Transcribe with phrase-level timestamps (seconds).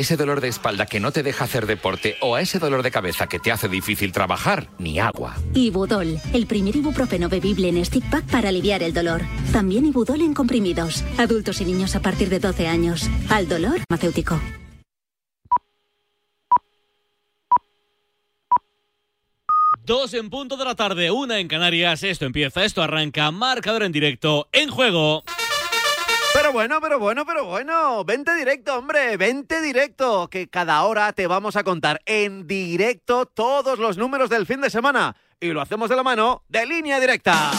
[0.00, 2.90] ese dolor de espalda que no te deja hacer deporte o a ese dolor de
[2.90, 5.36] cabeza que te hace difícil trabajar, ni agua.
[5.54, 9.22] Ibudol, el primer ibuprofeno bebible en stick pack para aliviar el dolor.
[9.52, 11.04] También Ibudol en comprimidos.
[11.18, 13.08] Adultos y niños a partir de 12 años.
[13.28, 14.40] Al dolor, farmacéutico.
[19.84, 22.04] Dos en punto de la tarde, una en Canarias.
[22.04, 23.30] Esto empieza, esto arranca.
[23.32, 25.24] Marcador en directo, en juego.
[26.32, 28.04] Pero bueno, pero bueno, pero bueno.
[28.04, 29.16] Vente directo, hombre.
[29.16, 30.28] Vente directo.
[30.28, 34.70] Que cada hora te vamos a contar en directo todos los números del fin de
[34.70, 35.16] semana.
[35.40, 37.50] Y lo hacemos de la mano de línea directa.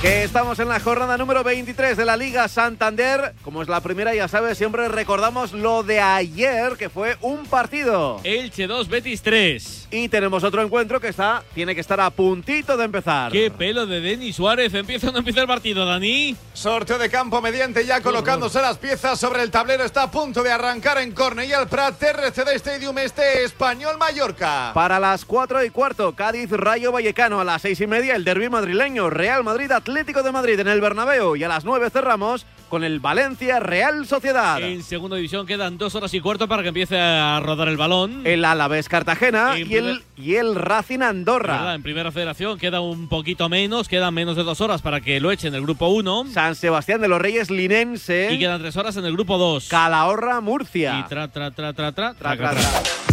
[0.00, 3.34] Que estamos en la jornada número 23 de la Liga Santander.
[3.42, 8.18] Como es la primera, ya sabes, siempre recordamos lo de ayer, que fue un partido.
[8.24, 9.88] Elche 2, Betis 3.
[9.90, 13.30] Y tenemos otro encuentro que está, tiene que estar a puntito de empezar.
[13.30, 14.72] Qué pelo de Denis Suárez.
[14.72, 16.34] Empieza o no empieza el partido, Dani.
[16.54, 19.84] Sorteo de campo mediante ya colocándose las piezas sobre el tablero.
[19.84, 24.70] Está a punto de arrancar en Cornellà el Prat, RCD Stadium, este español Mallorca.
[24.72, 27.38] Para las 4 y cuarto, Cádiz Rayo Vallecano.
[27.38, 30.80] A las 6 y media, el derby madrileño, Real Madrid Atlético de Madrid en el
[30.80, 31.36] Bernabéu.
[31.36, 34.62] Y a las 9 cerramos con el Valencia Real Sociedad.
[34.62, 38.22] En segunda división quedan dos horas y cuarto para que empiece a rodar el balón.
[38.24, 41.54] El Alavés Cartagena En y el, y el Racing Andorra.
[41.54, 41.74] ¿Verdad?
[41.74, 45.32] En primera federación queda un poquito menos, quedan menos de dos horas para que lo
[45.32, 46.26] echen el grupo 1.
[46.32, 48.32] San Sebastián de los Reyes Linense.
[48.32, 49.68] Y quedan tres horas en el grupo 2.
[49.68, 51.00] Calahorra Murcia.
[51.00, 52.70] Y tra, tra, tra, tra, tra, Tra, tra, tra, tra.
[52.72, 53.09] tra.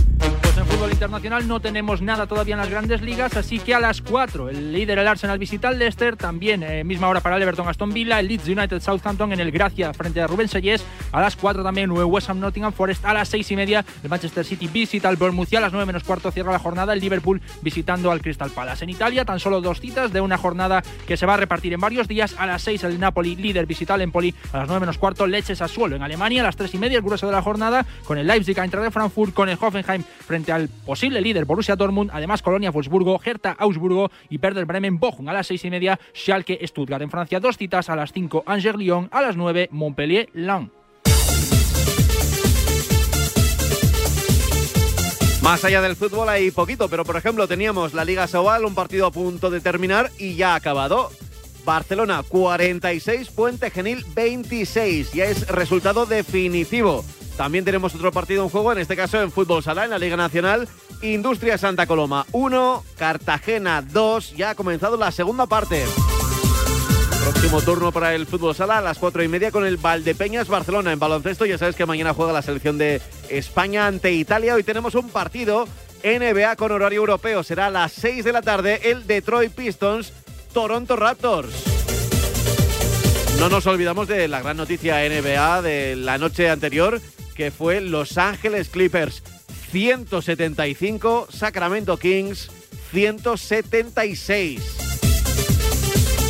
[0.88, 4.50] Fútbol internacional no tenemos nada todavía en las grandes ligas, así que a las 4
[4.50, 7.92] el líder el Arsenal visita al Leicester, también eh, misma hora para el Everton Aston
[7.92, 11.62] Villa, el Leeds United Southampton en el Gracia frente a Rubén Sellés, a las 4
[11.62, 15.10] también el West Ham Nottingham Forest, a las 6 y media el Manchester City visita
[15.10, 18.22] al Bournemouth y a las 9 menos cuarto cierra la jornada el Liverpool visitando al
[18.22, 18.86] Crystal Palace.
[18.86, 21.82] En Italia tan solo dos citas de una jornada que se va a repartir en
[21.82, 24.98] varios días, a las 6 el Napoli líder visita al Empoli, a las 9 menos
[24.98, 27.42] cuarto Leches a suelo en Alemania, a las 3 y media el grueso de la
[27.42, 31.76] jornada con el Leipzig Eintracht de Frankfurt, con el Hoffenheim frente al posible líder Borussia
[31.76, 36.00] Dortmund, además Colonia Wolfsburgo, Hertha Augsburgo y Werder Bremen Bochum a las 6 y media,
[36.14, 40.30] Schalke Stuttgart en Francia, dos citas a las 5 Angers Lyon, a las 9 Montpellier
[40.34, 40.72] Lan.
[45.42, 49.06] Más allá del fútbol hay poquito, pero por ejemplo teníamos la Liga Sobal, un partido
[49.06, 51.10] a punto de terminar y ya ha acabado.
[51.64, 55.14] Barcelona 46, Puente Genil 26.
[55.14, 57.04] Ya es resultado definitivo.
[57.38, 60.18] También tenemos otro partido en juego, en este caso en fútbol sala, en la Liga
[60.18, 60.68] Nacional.
[61.04, 64.36] Industria Santa Coloma 1, Cartagena 2.
[64.36, 65.86] Ya ha comenzado la segunda parte.
[67.22, 70.92] Próximo turno para el fútbol sala a las cuatro y media con el Valdepeñas Barcelona
[70.92, 71.46] en baloncesto.
[71.46, 74.56] Ya sabes que mañana juega la selección de España ante Italia.
[74.56, 75.68] Hoy tenemos un partido
[76.04, 77.44] NBA con horario europeo.
[77.44, 80.12] Será a las 6 de la tarde el Detroit Pistons
[80.54, 81.54] Toronto Raptors.
[83.40, 87.00] No nos olvidamos de la gran noticia NBA de la noche anterior,
[87.38, 89.22] que fue Los Ángeles Clippers
[89.72, 92.50] 175, Sacramento Kings
[92.92, 94.60] 176.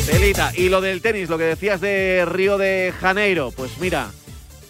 [0.06, 4.10] Telita, y lo del tenis, lo que decías de Río de Janeiro, pues mira,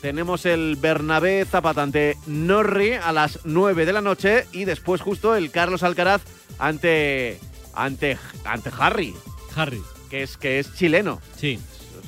[0.00, 5.34] tenemos el Bernabé Zapata ante Norri a las 9 de la noche y después justo
[5.36, 6.22] el Carlos Alcaraz
[6.58, 7.38] ante
[7.74, 9.14] ante ante Harry,
[9.54, 9.82] Harry.
[10.10, 11.20] que es que es chileno.
[11.36, 11.58] Sí,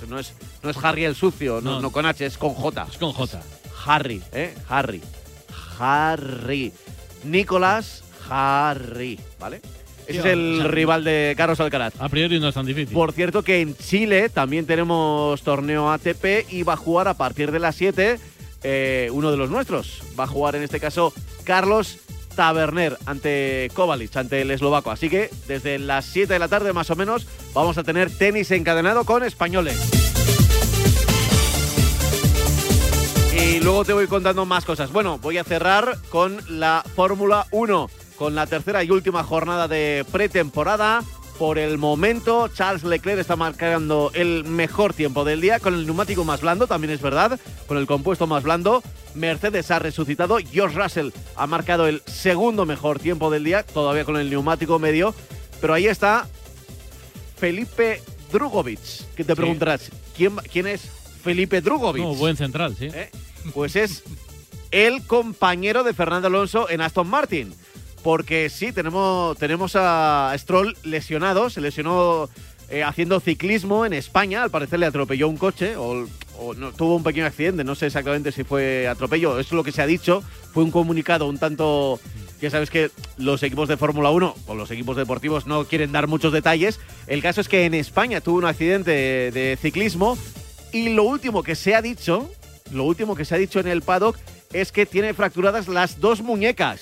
[0.08, 1.80] No es no es Harry el sucio, no, No.
[1.82, 2.86] no con H, es con J.
[2.90, 3.40] es con J.
[3.84, 4.54] Harry, ¿eh?
[4.68, 5.00] Harry.
[5.78, 6.72] Harry.
[7.24, 9.60] Nicolás Harry, ¿vale?
[10.06, 11.94] Ese es el rival de Carlos Alcaraz.
[12.00, 12.92] A priori no es tan difícil.
[12.92, 17.52] Por cierto que en Chile también tenemos torneo ATP y va a jugar a partir
[17.52, 18.19] de las 7
[18.62, 20.02] eh, uno de los nuestros.
[20.19, 21.12] Va a jugar en este caso
[21.44, 21.98] Carlos
[22.34, 24.90] Taberner ante Kovalic, ante el eslovaco.
[24.90, 28.50] Así que desde las 7 de la tarde más o menos vamos a tener tenis
[28.50, 30.09] encadenado con españoles.
[33.50, 34.93] Y luego te voy contando más cosas.
[34.93, 40.05] Bueno, voy a cerrar con la Fórmula 1, con la tercera y última jornada de
[40.12, 41.02] pretemporada.
[41.37, 46.23] Por el momento, Charles Leclerc está marcando el mejor tiempo del día con el neumático
[46.23, 48.82] más blando, también es verdad, con el compuesto más blando.
[49.14, 54.17] Mercedes ha resucitado, George Russell ha marcado el segundo mejor tiempo del día, todavía con
[54.19, 55.14] el neumático medio.
[55.62, 56.29] Pero ahí está
[57.38, 58.79] Felipe Drugovic,
[59.17, 59.37] que te Sí.
[59.37, 60.82] preguntarás, ¿quién, quién es
[61.25, 62.03] Felipe Drugovic?
[62.05, 62.88] No, buen central, sí.
[62.93, 63.11] ¿Eh?
[63.54, 64.02] Pues es
[64.70, 67.52] el compañero de Fernando Alonso en Aston Martin.
[68.02, 72.31] Porque sí, tenemos, tenemos a Stroll lesionado, se lesionó
[72.70, 76.06] eh, haciendo ciclismo en España, al parecer le atropelló un coche o,
[76.56, 79.72] no, tuvo un pequeño accidente, no sé exactamente si fue atropello, eso es lo que
[79.72, 80.22] se ha dicho,
[80.54, 82.00] fue un comunicado un tanto...
[82.40, 86.06] Ya sabes que los equipos de Fórmula 1 o los equipos deportivos no quieren dar
[86.06, 86.81] muchos detalles.
[87.06, 90.16] El caso es que en España tuvo un accidente de, de ciclismo
[90.72, 92.31] y lo último que se ha dicho
[92.70, 94.17] lo último que se ha dicho en el paddock
[94.52, 96.81] es que tiene fracturadas las dos muñecas.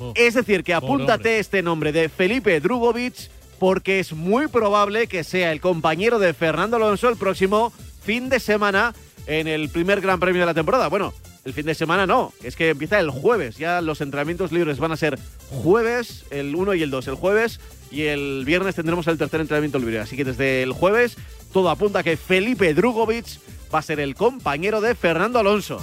[0.00, 5.22] Oh, Es decir, que apúntate este nombre de Felipe Drugovic porque es muy probable que
[5.22, 7.72] sea el compañero de Fernando Alonso el próximo
[8.02, 8.94] fin de semana
[9.26, 10.88] en el primer Gran Premio de la temporada.
[10.88, 13.58] Bueno, el fin de semana no, es que empieza el jueves.
[13.58, 15.18] Ya los entrenamientos libres van a ser
[15.50, 17.60] jueves, el 1 y el 2 el jueves,
[17.90, 20.00] y el viernes tendremos el tercer entrenamiento libre.
[20.00, 21.16] Así que desde el jueves
[21.52, 23.26] todo apunta a que Felipe Drugovic
[23.72, 25.80] va a ser el compañero de Fernando Alonso.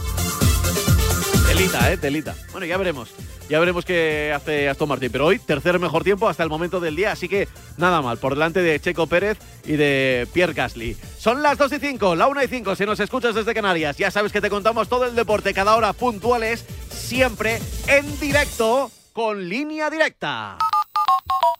[1.47, 2.35] Telita, eh, telita.
[2.51, 3.09] Bueno, ya veremos.
[3.49, 5.11] Ya veremos qué hace Aston Martin.
[5.11, 7.11] Pero hoy, tercer mejor tiempo hasta el momento del día.
[7.11, 7.47] Así que
[7.77, 8.19] nada mal.
[8.19, 10.95] Por delante de Checo Pérez y de Pierre Gasly.
[11.17, 12.75] Son las 2 y 5, la 1 y 5.
[12.75, 15.93] Si nos escuchas desde Canarias, ya sabes que te contamos todo el deporte cada hora
[15.93, 16.63] puntuales.
[16.91, 20.57] Siempre en directo con línea directa.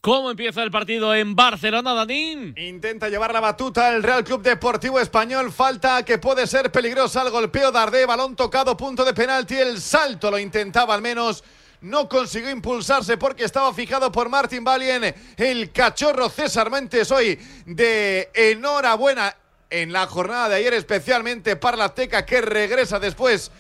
[0.02, 2.56] ¿Cómo empieza el partido en Barcelona, Danín?
[2.58, 5.52] Intenta llevar la batuta el Real Club Deportivo Español.
[5.52, 8.06] Falta que puede ser peligrosa el golpeo de Ardé.
[8.06, 9.56] Balón tocado, punto de penalti.
[9.56, 11.44] El salto lo intentaba al menos.
[11.82, 15.14] No consiguió impulsarse porque estaba fijado por Martin Valien.
[15.36, 19.36] El cachorro César Mentes hoy de enhorabuena
[19.70, 23.52] en la jornada de ayer, especialmente para la Teca que regresa después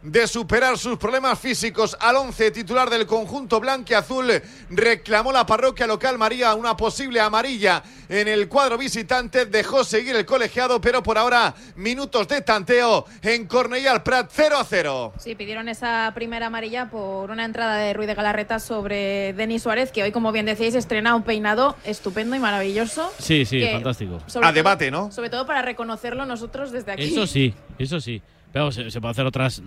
[0.00, 4.30] de superar sus problemas físicos al once titular del conjunto blanquiazul
[4.70, 10.24] reclamó la parroquia local María una posible amarilla en el cuadro visitante dejó seguir el
[10.24, 15.34] colegiado pero por ahora minutos de tanteo en Cornellà al Prat 0 a 0 Sí,
[15.34, 20.04] pidieron esa primera amarilla por una entrada de Ruiz de Galarreta sobre Denis Suárez, que
[20.04, 23.12] hoy, como bien decíais, estrena un peinado estupendo y maravilloso.
[23.18, 24.20] Sí, sí, fantástico.
[24.26, 25.10] sobre A todo- debate, ¿no?
[25.10, 27.02] Sobre todo para reconocerlo nosotros desde aquí.
[27.12, 28.22] Eso sí, eso sí.
[28.52, 29.62] Pero se, se puede hacer otras,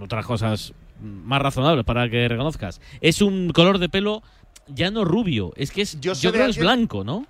[0.00, 2.80] otras cosas más razonables para que reconozcas.
[3.00, 4.22] Es un color de pelo
[4.66, 7.24] ya no rubio, es que es, Yo creo que es blanco, ¿no?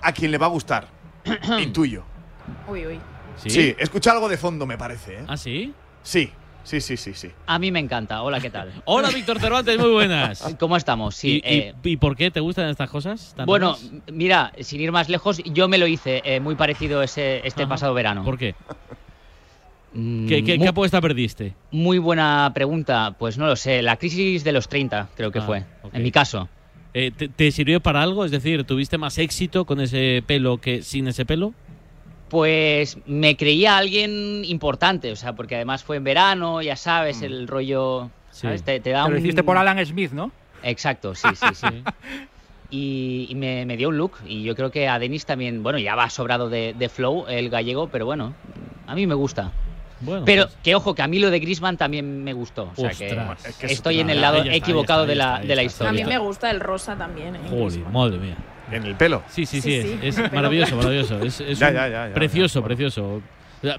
[0.00, 0.88] a quien le va a gustar
[1.58, 2.04] intuyo
[2.68, 3.00] Uy, uy.
[3.36, 5.24] sí, escucha algo de fondo me parece ¿eh?
[5.26, 5.74] ¿Ah, sí?
[6.02, 6.32] sí
[6.62, 8.22] sí sí sí sí A mí me encanta.
[8.22, 8.72] Hola, ¿qué tal?
[8.84, 10.56] Hola, Víctor Cervantes, muy buenas.
[10.60, 11.14] ¿Cómo estamos?
[11.16, 11.40] Sí.
[11.44, 13.32] ¿Y, y- eh, y por qué te gustan estas cosas?
[13.34, 13.90] tan bueno, raras?
[14.12, 17.70] mira, sin ir más lejos, yo me lo hice eh, muy parecido ese, este Ajá.
[17.70, 18.22] pasado verano.
[18.24, 18.56] ¿Por qué?
[19.92, 21.54] Mm, ¿Qué, qué, muy, qué apuesta perdiste?
[21.70, 23.14] muy buena pregunta.
[23.18, 23.82] Pues no lo sé.
[23.82, 25.64] La crisis de los 30, creo que Ah, fue.
[25.92, 26.48] En mi caso.
[26.94, 28.24] Eh, ¿te, te sirvió para algo?
[28.24, 31.52] Es decir, ¿tuviste más éxito con ese pelo que sin ese pelo?
[32.28, 37.24] Pues me creía alguien importante, o sea, porque además fue en verano, ya sabes, Mm.
[37.24, 38.10] el rollo.
[38.32, 38.42] Sí.
[38.42, 38.62] ¿sabes?
[38.64, 40.30] Te, te da Te lo un- hiciste por Alan Smith, ¿no?
[40.62, 41.66] Exacto, sí, sí, sí.
[41.66, 41.82] Sí.
[42.70, 44.12] y, y me, me dio un look.
[44.26, 47.48] Y yo creo que a Denis también, bueno, ya va sobrado de, de flow el
[47.48, 48.34] gallego, pero bueno,
[48.86, 49.52] a mí me gusta.
[50.00, 52.70] Bueno, Pero pues, que ojo, que a mí lo de Grisman también me gustó.
[52.76, 53.08] O sea que.
[53.64, 55.84] Es estoy en el lado está, equivocado está, de la, está, de la está.
[55.84, 56.06] A historia.
[56.06, 57.36] mí me gusta el rosa también.
[57.36, 57.40] ¿eh?
[57.48, 58.36] joder, madre mía.
[58.72, 61.18] en el pelo Sí, sí, sí, Sí, es, sí, es pero- maravilloso, maravilloso.
[61.20, 63.22] Es, es Ya, un- ya, ya, ya, precioso, precioso.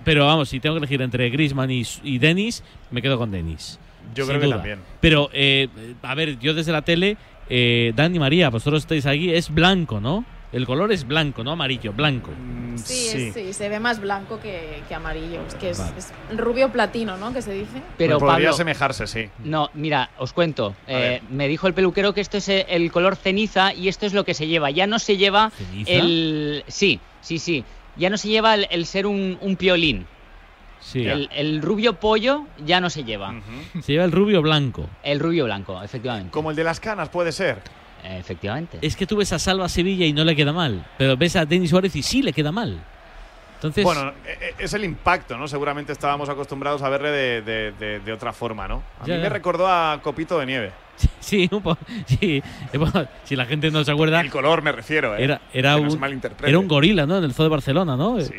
[0.03, 3.79] Pero vamos, si tengo que elegir entre Griezmann y, y Denis, me quedo con Denis.
[4.15, 4.79] Yo creo que también.
[4.99, 5.67] Pero, eh,
[6.01, 7.15] a ver, yo desde la tele,
[7.49, 10.25] eh, Dani María, vosotros estáis aquí, es blanco, ¿no?
[10.51, 12.31] El color es blanco, no amarillo, blanco.
[12.31, 15.41] Mm, Sí, es- sí, se ve más blanco que, que amarillo.
[15.47, 15.93] Es que es, Vale.
[15.97, 17.33] es rubio platino, ¿no?
[17.33, 17.81] Que se dice.
[17.97, 20.75] Pero Pues podría Pablo, asemejarse sí no, mira, os cuento.
[20.87, 24.13] Eh, me dijo el peluquero que esto es eh, el color ceniza y esto es
[24.13, 24.69] lo que se lleva.
[24.69, 25.91] Ya no se lleva ¿Ceniza?
[25.91, 26.63] el.
[26.67, 27.65] Sí, sí, sí.
[27.97, 30.05] Ya no se lleva el, el ser un, un piolín.
[30.79, 31.05] Sí.
[31.07, 33.33] El, el rubio pollo ya no se lleva.
[33.81, 34.87] Se lleva el rubio blanco.
[35.03, 36.29] El rubio blanco, efectivamente.
[36.29, 37.57] como el de las canas puede ser
[38.03, 38.79] Efectivamente.
[38.81, 40.85] Es que tú ves a Salva Sevilla y no le queda mal.
[40.97, 42.79] Pero ves a Denis Suárez y sí le queda mal.
[43.55, 45.47] Entonces, Bueno, e- e- es el impacto, ¿no?
[45.47, 48.83] Seguramente estábamos acostumbrados a verle de, de- de- de otra forma, ¿no?
[49.01, 49.23] A Ya, mí ya.
[49.23, 50.71] me recordó a Copito de Nieve.
[51.19, 52.41] sí, un po- sí.
[52.71, 55.23] Eh, si la gente no se acuerda, El color me refiero, ¿eh?
[55.23, 57.17] era, era, Que no se un, era un gorila, ¿no?
[57.17, 58.21] En el zoo de Barcelona, ¿no?
[58.21, 58.33] Sí,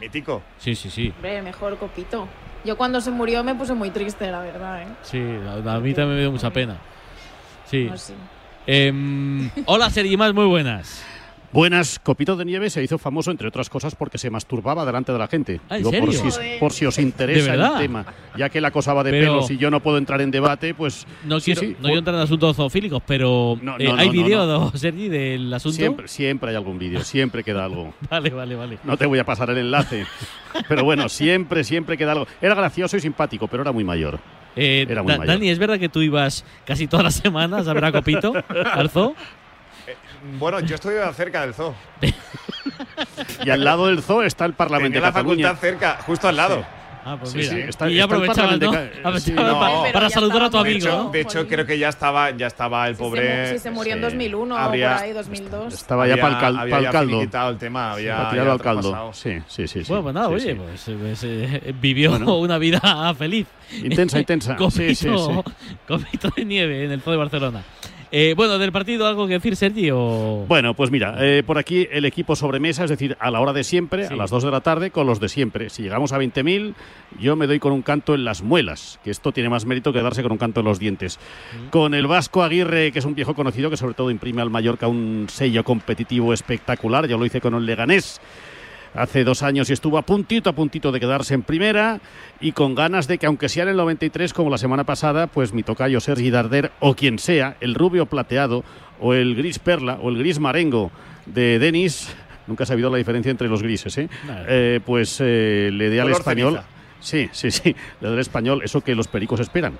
[0.00, 0.42] mítico.
[0.58, 0.88] sí, sí.
[0.88, 1.12] sí.
[1.16, 2.28] Hombre, mejor copito.
[2.64, 4.86] Yo cuando se murió me puse muy triste, la verdad, ¿eh?
[5.02, 6.76] Sí, a, a mí también me dio mucha pena.
[7.66, 7.86] Sí.
[7.90, 8.14] No sé.
[8.66, 11.04] Em, hola, Sergi Más, muy buenas.
[11.52, 15.18] Buenas, Copito de Nieve se hizo famoso, entre otras cosas, porque se masturbaba delante de
[15.18, 15.60] la gente.
[15.68, 16.12] Ah, ¿en Por serio?
[16.12, 16.58] si, Joder.
[16.60, 18.06] por si os interesa el tema.
[18.36, 20.74] Ya que la cosa va de Pero- pelos y yo no puedo entrar en debate,
[20.74, 23.96] pues No Sí, quiero, sí, no quiero entrar en asuntos zoofílicos, pero No, eh, no,
[23.96, 24.72] ¿hay no, no, vídeo.
[24.76, 25.74] Sergi, del asunto?
[25.74, 27.94] siempre, siempre hay algún vídeo, siempre queda algo.
[28.08, 28.78] Vale, vale, vale.
[28.84, 30.06] No te voy a pasar el enlace.
[30.68, 32.28] Pero bueno, siempre, siempre queda algo.
[32.40, 34.20] Era gracioso y simpático, pero era muy mayor.
[34.56, 35.34] Eh, Era muy Da- mayor.
[35.34, 38.32] Dani, ¿es verdad que tú ibas casi todas las semanas a ver a Copito
[38.72, 39.14] al zoo?
[40.38, 41.74] Bueno, yo estoy cerca del zoo.
[43.44, 45.48] Y al lado del zoo está el Tenía Parlamento de la Cataluña.
[45.54, 46.64] facultad cerca, justo al lado.
[47.04, 47.50] Ah, pues Sí, mira.
[47.50, 49.18] sí, está- y ya el aprovechaba, ¿no?
[49.20, 49.82] Sí, para, no.
[49.92, 51.10] Para ya saludar a tu estaba De amigo, hecho, ¿no?
[51.10, 53.42] de hecho, creo que ya estaba, ya estaba el se pobre.
[53.46, 55.74] mu- si se murió en sí, 2001 habría- o por ahí, 2002.
[55.74, 57.20] Estaba ya para el, cal- había pa'l ya caldo.
[57.50, 59.10] el tema, había Para ya al caldo.
[59.14, 59.82] Sí, sí, sí.
[59.84, 59.88] sí.
[59.88, 60.54] Bueno, pues nada, Sí, oye, sí.
[60.54, 62.36] pues, pues, eh, vivió Bueno.
[62.38, 63.46] una vida feliz.
[63.82, 64.56] Intensa, intensa.
[64.56, 65.52] Copito, Sí, sí, sí.
[65.88, 67.62] copito de nieve en el Zoo de Barcelona.
[68.12, 69.90] Eh, bueno, del partido, ¿algo que decir, Sergi?
[69.92, 70.44] O...
[70.48, 73.62] Bueno, pues mira, eh, por aquí el equipo sobremesa, es decir, a la hora de
[73.62, 74.14] siempre, Sí.
[74.14, 75.70] a las 2 de la tarde, con los de siempre.
[75.70, 76.74] Si llegamos a 20.000,
[77.20, 80.02] yo me doy con un canto en las muelas, que esto tiene más mérito que
[80.02, 81.20] darse con un canto en los dientes.
[81.70, 84.88] Con el Vasco Aguirre, que es un viejo conocido, que sobre todo imprime al Mallorca
[84.88, 88.20] un sello competitivo espectacular, ya lo hice con el Leganés.
[88.94, 92.00] Hace dos años y estuvo a puntito, a puntito de quedarse en primera
[92.40, 95.52] y con ganas de que, aunque sea en el 93, como la semana pasada, pues
[95.52, 98.64] mi tocayo Sergi Darder o quien sea, el rubio plateado
[99.00, 100.90] o el gris perla o el gris marengo
[101.26, 102.14] de Denis,
[102.48, 104.08] nunca he sabido la diferencia entre los grises, ¿eh?
[104.48, 106.54] Eh, pues eh, le dé al español.
[106.54, 106.68] ceniza.
[107.00, 109.78] Sí, sí, sí, le dé al español eso que los pericos esperan.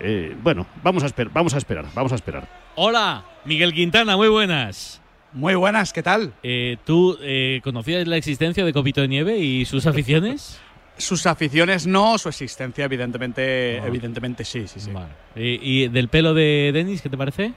[0.00, 2.48] Eh, bueno, vamos a, esper vamos a esperar, vamos a esperar.
[2.74, 5.03] Hola, Miguel Quintana, muy buenas.
[5.34, 6.32] Muy buenas, ¿qué tal?
[6.42, 10.60] Eh, ¿Tú eh, conocías la existencia de Copito de Nieve y sus aficiones?
[10.96, 14.92] Sus aficiones no, su existencia evidentemente, evidentemente sí, sí, sí.
[14.92, 15.08] Vale.
[15.34, 17.52] Eh, ¿Y del pelo de Denis, qué te parece?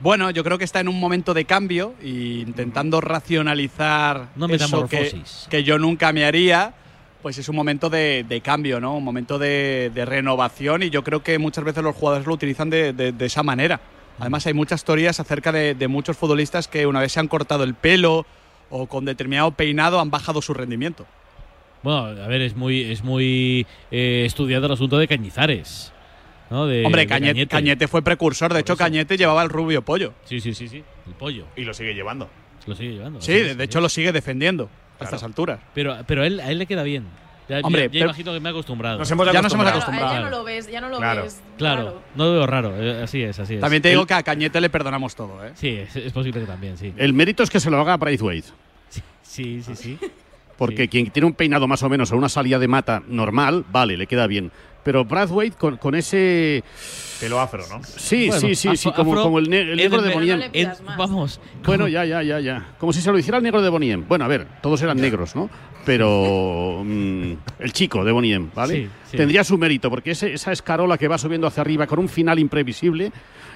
[0.00, 4.86] Bueno, yo creo que está en un momento de cambio y intentando racionalizar No eso
[4.86, 6.74] que, que yo nunca me haría,
[7.22, 8.94] pues es un momento de, de cambio, ¿no?
[8.98, 12.68] Un momento de, de renovación y yo creo que muchas veces los jugadores lo utilizan
[12.68, 13.80] de- de esa manera.
[14.18, 17.64] Además hay muchas teorías acerca de, de muchos futbolistas que una vez se han cortado
[17.64, 18.26] el pelo
[18.70, 21.06] o con determinado peinado han bajado su rendimiento.
[21.82, 25.92] Bueno, a ver, es muy, es muy eh, estudiado el asunto de Cañizares.
[26.50, 26.66] ¿no?
[26.66, 28.78] De- Hombre, de Cañete, Cañete fue precursor, de hecho eso.
[28.78, 30.14] Cañete llevaba el rubio pollo.
[30.24, 30.82] Sí, sí, sí, sí.
[31.06, 31.44] El pollo.
[31.56, 32.28] Y lo sigue llevando.
[32.66, 33.20] Lo sigue llevando.
[33.20, 35.60] Sí, de, de hecho lo sigue defendiendo a estas alturas.
[35.74, 37.04] Pero, pero a, él, a él le queda bien.
[37.48, 38.98] Ya, Hombre, ya- ya pero- imagino que me ha acostumbrado.
[38.98, 40.08] Nos hemos Ya nos hemos acostumbrado.
[40.08, 41.22] Claro, a él ya no lo ves, ya no lo Claro.
[41.24, 41.42] ves.
[41.58, 42.74] Claro, no lo veo raro.
[42.82, 43.60] eh, Así es, así es.
[43.60, 45.52] También te digo El- que a Cañete le perdonamos todo, ¿eh?
[45.54, 46.92] Sí, es, es posible que también, sí.
[46.96, 48.48] El mérito es que se lo haga Braithwaite.
[49.22, 49.98] Sí, sí, sí.
[50.56, 50.88] Porque Sí.
[50.88, 54.06] quien tiene un peinado más o menos o una salida de mata normal, vale, le
[54.06, 54.52] queda bien.
[54.84, 56.62] Pero Brathwaite con, con ese...
[57.20, 57.80] Pelo afro, ¿no?
[57.84, 60.40] Sí, Bueno, sí, sí, sí, como, afro como el, ne- el en negro de Boniem.
[60.86, 61.40] No vamos.
[61.64, 62.68] Bueno, ya, ya, ya, ya.
[62.78, 64.04] Como si se lo hiciera el negro de Boniem.
[64.06, 65.48] Bueno, a ver, todos eran negros, ¿no?
[65.86, 68.74] Pero mm, el chico de Boniem, ¿vale?
[68.74, 69.16] Sí, sí.
[69.16, 72.38] Tendría su mérito, porque ese- esa escarola que va subiendo hacia arriba con un final
[72.38, 73.10] imprevisible,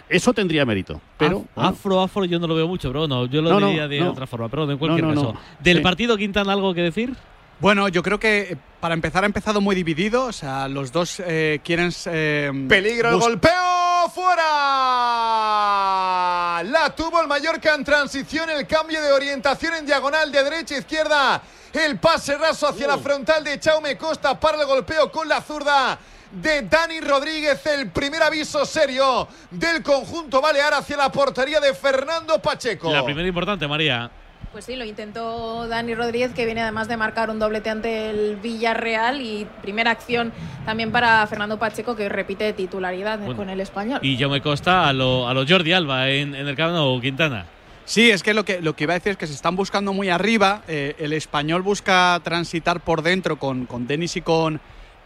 [0.08, 1.00] eso tendría mérito.
[1.18, 3.60] Pero, Af- bueno, Afro, afro, yo no lo veo mucho, pero no, yo lo No,
[3.60, 4.10] no, diría de no.
[4.12, 4.48] otra forma.
[4.48, 5.32] Pero en cualquier No, no, caso.
[5.34, 5.40] no.
[5.62, 5.82] ¿Del Sí.
[5.82, 7.12] partido Quintana algo que decir?
[7.60, 10.26] Bueno, yo creo que eh, para empezar ha empezado muy dividido.
[10.26, 11.92] O sea, los dos eh, quieren.
[12.06, 14.44] eh, Peligro, el golpeo, fuera.
[16.64, 20.78] La tuvo el Mallorca en transición, el cambio de orientación en diagonal de derecha a
[20.78, 21.42] izquierda.
[21.72, 25.98] El pase raso hacia la frontal de Chaume Costa para el golpeo con la zurda
[26.30, 27.64] de Dani Rodríguez.
[27.66, 32.90] El primer aviso serio del conjunto balear hacia la portería de Fernando Pacheco.
[32.90, 34.10] La primera importante, María.
[34.52, 38.36] Pues sí, lo intentó Dani Rodríguez, que viene además de marcar un doblete ante el
[38.36, 40.32] Villarreal y primera acción
[40.64, 44.00] también para Fernando Pacheco, que repite titularidad Bueno, con el español.
[44.02, 46.98] Y yo me costa a lo, a lo Jordi Alba en, en el Camp Nou,
[47.00, 47.44] Quintana.
[47.84, 49.92] Sí, es que lo, que lo que iba a decir es que se están buscando
[49.92, 50.62] muy arriba.
[50.66, 54.60] eh, el español busca transitar por dentro con, con Denis y con,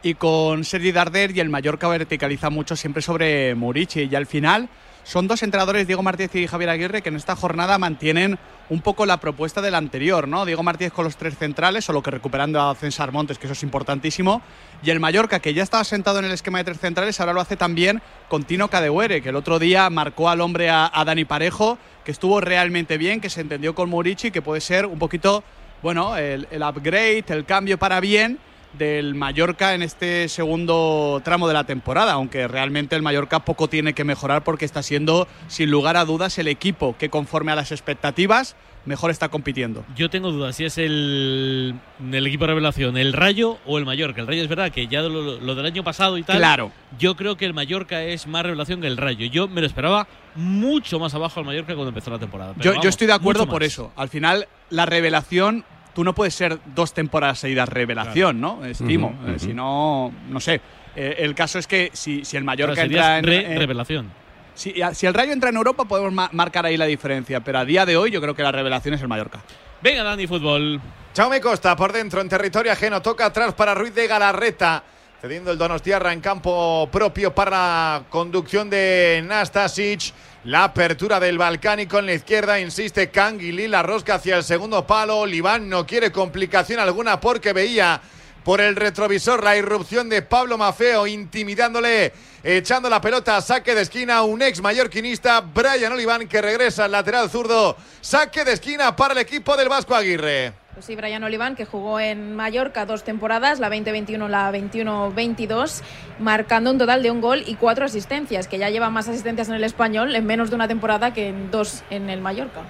[0.05, 4.09] y con Sergi Darder y el Mallorca verticaliza mucho siempre sobre Murici.
[4.11, 4.69] Y al final
[5.05, 8.39] son dos entrenadores, Diego Martínez y Javier Aguirre, que en esta jornada mantienen
[8.71, 10.45] un poco la propuesta del anterior, ¿no?
[10.47, 13.63] Diego Martínez con los tres centrales, solo que recuperando a César Montes, que eso es
[13.63, 14.43] importantísimo.
[14.83, 17.41] Y el Mallorca, que ya estaba sentado en el esquema de tres centrales, ahora lo
[17.41, 21.79] hace también con Tino Cadehuere, que el otro día marcó al hombre a, Dani Parejo,
[22.05, 25.43] que estuvo realmente bien, que se entendió con Murici, que puede ser un poquito,
[25.83, 28.39] bueno, el upgrade, el cambio para bien
[28.79, 33.93] del Mallorca en este segundo tramo de la temporada, aunque realmente el Mallorca poco tiene
[33.93, 37.73] que mejorar porque está siendo, sin lugar a dudas, el equipo que conforme a las
[37.73, 39.85] expectativas mejor está compitiendo.
[39.95, 41.75] Yo tengo dudas si es el,
[42.13, 44.21] el equipo revelación, el Rayo o el Mallorca.
[44.21, 46.39] El Rayo es verdad que ya lo, lo del año pasado y tal.
[46.39, 46.73] Claro.
[46.99, 49.27] Yo creo que el Mallorca es más revelación que el Rayo.
[49.27, 52.55] Yo me lo esperaba mucho más abajo al Mallorca cuando empezó la temporada.
[52.55, 53.93] Pero Yo, vamos, yo estoy de acuerdo por eso.
[53.97, 55.65] Al final, la revelación,
[55.95, 58.65] tú no puedes ser dos temporadas seguidas revelación, ¿no?
[58.65, 59.15] Estimo.
[59.27, 59.39] Eh.
[59.39, 60.61] Si no, no sé.
[60.95, 64.11] Eh, el caso es que si, si el Mallorca entra en, re- en- revelación.
[64.55, 67.41] si, si el Rayo entra en Europa, podemos ma- marcar ahí la diferencia.
[67.41, 69.41] Pero a día de hoy, yo creo que la revelación es el Mallorca.
[69.81, 70.81] Venga, Dani, fútbol.
[71.15, 73.01] Chaume Costa por dentro en territorio ajeno.
[73.03, 74.83] Toca atrás para Ruiz de Galarreta.
[75.23, 80.13] Cediendo el Donostiarra en campo propio para la conducción de Nastasic.
[80.43, 82.59] La apertura del Balcánico en la izquierda.
[82.59, 83.69] Insiste Canguilí.
[83.69, 85.19] La rosca hacia el segundo palo.
[85.19, 88.01] Oliván no quiere complicación alguna porque veía
[88.45, 93.83] por el retrovisor la irrupción de Pablo Mafeo, intimidándole, echando la pelota a saque de
[93.83, 97.77] esquina, un ex mallorquinista, Brian Oliván, que regresa al lateral zurdo.
[98.01, 100.53] Saque de esquina para el equipo del Vasco Aguirre.
[100.75, 105.83] Pues sí, Brian Oliván, que jugó en Mallorca dos temporadas, la 2021, la 21-22,
[106.19, 109.55] marcando un total de un gol y cuatro asistencias, que ya lleva más asistencias en
[109.55, 112.63] el español en menos de una temporada que en dos en el Mallorca.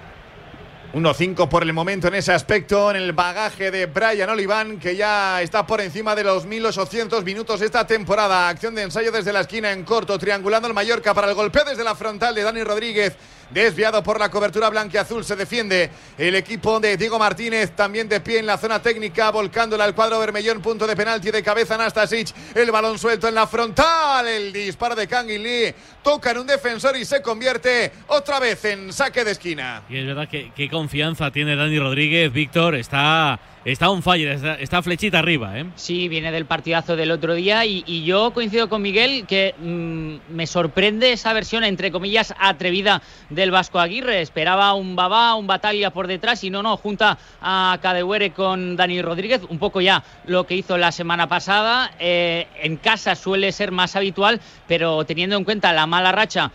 [0.95, 5.41] 1-5 por el momento en ese aspecto, en el bagaje de Brian Oliván, que ya
[5.41, 8.51] está por encima de los 1800 minutos esta temporada.
[8.51, 11.83] Acción de ensayo desde la esquina en corto, triangulando el Mallorca para el golpeo desde
[11.83, 13.17] la frontal de Dani Rodríguez.
[13.53, 18.39] Desviado por la cobertura blanquiazul, se defiende el equipo de Diego Martínez, también de pie
[18.39, 22.71] en la zona técnica, volcándola al cuadro Bermellón, punto de penalti de cabeza Nastasic, el
[22.71, 27.05] balón suelto en la frontal, el disparo de Kangin Lee, toca en un defensor y
[27.05, 29.83] se convierte otra vez en saque de esquina.
[29.91, 34.83] Y es verdad que qué confianza tiene Dani Rodríguez, Víctor, está Está un fire, está,
[34.83, 35.67] flechita arriba, ¿eh?
[35.77, 40.49] Sí, viene del partidazo del otro día y, yo coincido con Miguel que mm, me
[40.49, 44.21] sorprende esa versión, entre comillas, atrevida del Vasco Aguirre.
[44.21, 49.01] Esperaba un Babá, un Batalla por detrás y no, no, junta a Cadehuere con Dani
[49.01, 51.93] Rodríguez, un poco ya lo que hizo la semana pasada.
[52.01, 56.51] Eh, en casa suele ser más habitual, pero teniendo en cuenta la mala racha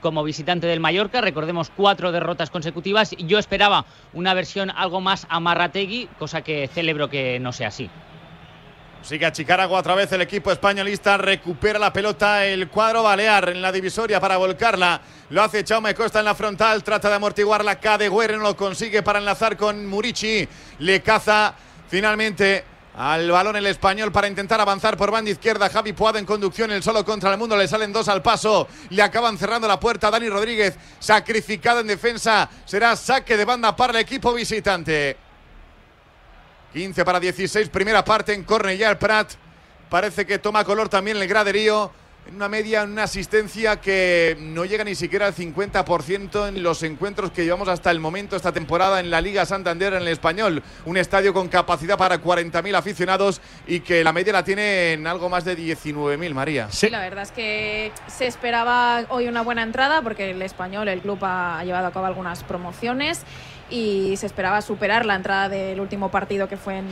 [0.00, 1.20] como visitante del Mallorca.
[1.20, 3.12] Recordemos cuatro derrotas consecutivas.
[3.18, 7.90] Yo esperaba una versión algo más amarrategui, cosa que celebro que no sea así.
[9.02, 11.16] Sigue a Chicago otra vez el equipo españolista.
[11.16, 15.00] Recupera la pelota el cuadro balear en la divisoria para volcarla.
[15.30, 16.82] Lo hace Chaume Costa en la frontal.
[16.82, 18.36] Trata de amortiguar la K de Guerre.
[18.36, 20.48] No lo consigue para enlazar con Murici.
[20.80, 21.54] Le caza
[21.88, 22.64] finalmente
[22.96, 25.68] al balón el español para intentar avanzar por banda izquierda.
[25.68, 27.56] Javi Puada en conducción, el solo contra el mundo.
[27.56, 28.66] Le salen dos al paso.
[28.88, 30.10] Le acaban cerrando la puerta.
[30.10, 32.48] Dani Rodríguez sacrificado en defensa.
[32.64, 35.16] Será saque de banda para el equipo visitante.
[36.72, 39.32] 15 para 16, primera parte en Cornellà Prat.
[39.90, 41.92] Parece que toma color también el graderío
[42.28, 47.30] en una media, una asistencia que no llega ni siquiera al 50% en los encuentros
[47.30, 50.62] que llevamos hasta el momento esta temporada en la Liga Santander en el español.
[50.84, 55.28] Un estadio con capacidad para 40.000 aficionados y que la media la tiene en algo
[55.28, 56.68] más de 19.000, María.
[56.70, 61.00] Sí, la verdad es que se esperaba hoy una buena entrada porque el español, el
[61.00, 63.22] club ha llevado a cabo algunas promociones
[63.68, 66.86] y se esperaba superar la entrada del último partido que fue en,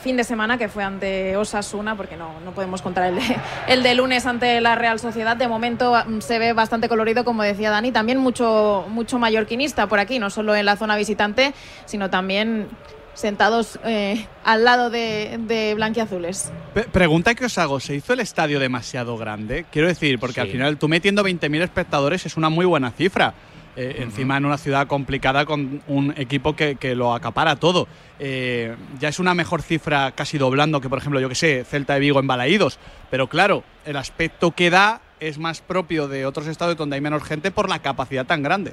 [0.00, 3.36] fin de semana, que fue ante Osasuna, porque no, no podemos contar el de,
[3.68, 5.36] el de lunes ante la Real Sociedad.
[5.36, 9.98] De momento mm, se ve bastante colorido, como decía Dani, también mucho, mucho mallorquinista por
[9.98, 11.52] aquí, no solo en la zona visitante,
[11.84, 12.68] sino también
[13.14, 16.52] sentados eh, al lado de, de blanquiazules.
[16.92, 19.66] pregunta que os hago, ¿se hizo el estadio demasiado grande?
[19.70, 23.34] Quiero decir, porque al final tú metiendo 20.000 espectadores es una muy buena cifra.
[23.76, 27.86] Eh, encima en una ciudad complicada con un equipo que, lo acapara todo.
[28.18, 31.94] Eh, ya es una mejor cifra casi doblando que, por ejemplo, yo que sé, Celta
[31.94, 32.78] de Vigo en Balaídos.
[33.10, 37.22] Pero claro, el aspecto que da es más propio de otros estados donde hay menos
[37.22, 38.72] gente por la capacidad tan grande.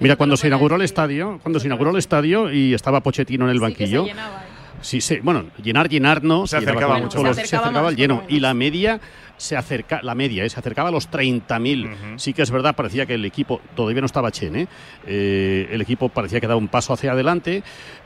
[0.00, 3.52] Mira, cuando se inauguró el estadio, cuando se inauguró el estadio y estaba Pochettino en
[3.52, 4.04] el banquillo.
[4.04, 4.10] Sí,
[4.84, 6.46] sí, bueno, llenar, llenar no.
[6.46, 7.20] Se acercaba mucho.
[7.20, 8.22] se acercaba, al lleno.
[8.28, 9.00] Y la media
[9.36, 10.50] se acerca, la media, ¿eh?
[10.50, 12.18] se acercaba a los 30.000.
[12.18, 14.68] Sí que es verdad, parecía que el equipo, todavía no estaba Chen, ¿eh?
[15.06, 15.68] ¿eh?
[15.70, 17.62] el equipo parecía que daba un paso hacia adelante,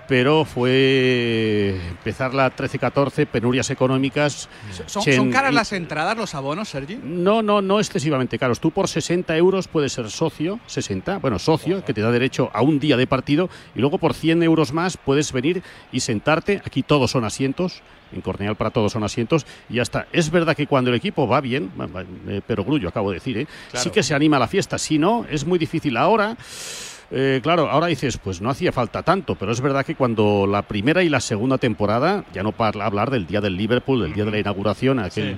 [0.08, 4.48] pero fue empezar la 13-14, penurias económicas.
[4.86, 6.98] ¿Son, caras las entradas, los abonos, Sergi?
[7.02, 8.58] No, no, no excesivamente caros.
[8.58, 12.62] Tú por 60 euros puedes ser socio, 60, bueno, socio, que te da derecho a
[12.62, 16.62] un día de partido, y luego por 100 euros más puedes venir y sentarte.
[16.64, 20.06] Aquí todos son asientos en Corneal para todos son asientos y ya está.
[20.12, 21.70] Es verdad que cuando el equipo va bien,
[22.26, 23.46] eh, pero Grullo acabo de decir, ¿eh?
[23.74, 26.34] sí que se anima la fiesta, si no, es muy difícil ahora.
[27.10, 30.62] Eh, claro, ahora dices, pues no hacía falta tanto, pero es verdad que cuando la
[30.62, 34.24] primera y la segunda temporada, ya no para hablar del día del Liverpool, del día
[34.26, 35.36] de la inauguración, aquel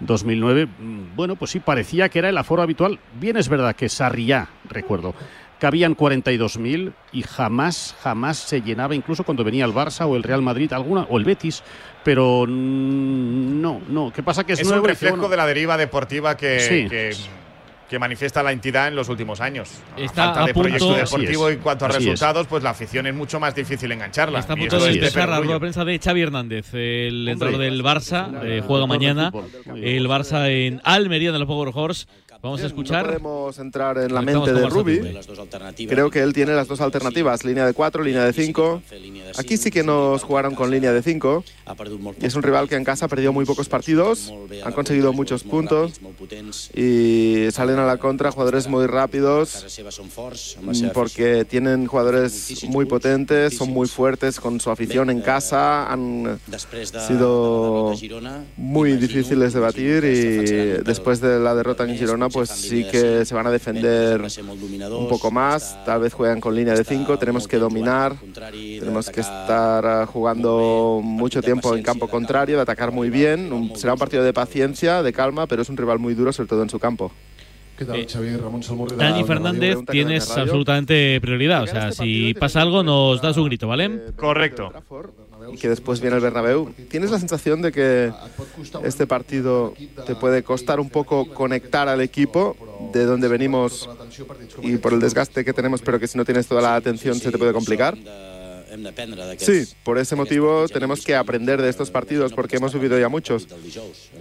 [0.00, 2.98] 2009, mm, bueno, pues sí, parecía que era el aforo habitual.
[3.18, 5.14] Bien es verdad que Sarriá, recuerdo,
[5.58, 10.42] cabían 42.000 y jamás, jamás se llenaba, incluso cuando venía el Barça o el Real
[10.42, 11.62] Madrid, alguna, o el Betis,
[12.04, 14.12] pero no, no.
[14.12, 14.44] ¿Qué pasa?
[14.44, 17.16] Que es, es un reflejo de la deriva deportiva que, que,
[17.96, 19.70] manifiesta la entidad en los últimos años.
[19.96, 23.54] Está falta de proyecto deportivo en cuanto a resultados, pues la afición es mucho más
[23.54, 24.40] difícil engancharla.
[24.40, 28.30] Está a punto de empezar la rueda prensa de Xavi Hernández, el entrenador del Barça,
[28.42, 29.32] eh, juega mañana.
[29.76, 32.06] El Barça en Almería de los Power Horse
[32.40, 33.04] Vamos a escuchar.
[33.04, 35.00] No podemos entrar en la mente de Rubi.
[35.88, 38.82] Creo que él tiene las dos alternativas, línea de 4, línea de 5.
[39.38, 41.44] Aquí sí que nos jugaron con línea de 5.
[42.20, 44.32] Y es un rival que en casa ha perdido muy pocos partidos,
[44.64, 46.00] han conseguido muchos puntos
[46.74, 49.80] y salen salen a la contra jugadores muy rápidos
[50.92, 56.40] porque tienen jugadores muy potentes, son muy fuertes con su afición en casa, han
[57.06, 57.94] sido
[58.56, 63.34] muy difíciles de batir y después de la derrota en Girona pues sí que se
[63.34, 67.58] van a defender un poco más, tal vez juegan con línea de 5, tenemos que
[67.58, 68.16] dominar,
[68.78, 73.98] tenemos que estar jugando mucho tiempo en campo contrario, de atacar muy bien, será un
[73.98, 76.78] partido de paciencia, de calma, pero es un rival muy duro, sobre todo en su
[76.78, 77.12] campo.
[77.78, 78.40] ¿Qué tal, Xavier?
[78.42, 78.60] Ramón
[78.96, 81.62] Dani Fernández, tienes absolutamente prioridad.
[81.62, 84.12] O sea, si pasa algo, nos das un grito, ¿vale?
[84.16, 84.72] Correcto.
[85.52, 86.74] Y que después viene el Bernabéu.
[86.90, 88.12] ¿Tienes la sensación de que
[88.84, 89.74] este partido
[90.06, 92.56] te puede costar un poco conectar al equipo
[92.92, 93.88] de donde venimos
[94.60, 97.30] y por el desgaste que tenemos, pero que si no tienes toda la atención se
[97.30, 97.96] te puede complicar?
[99.38, 103.48] Sí, por ese motivo tenemos que aprender de estos partidos porque hemos vivido ya muchos.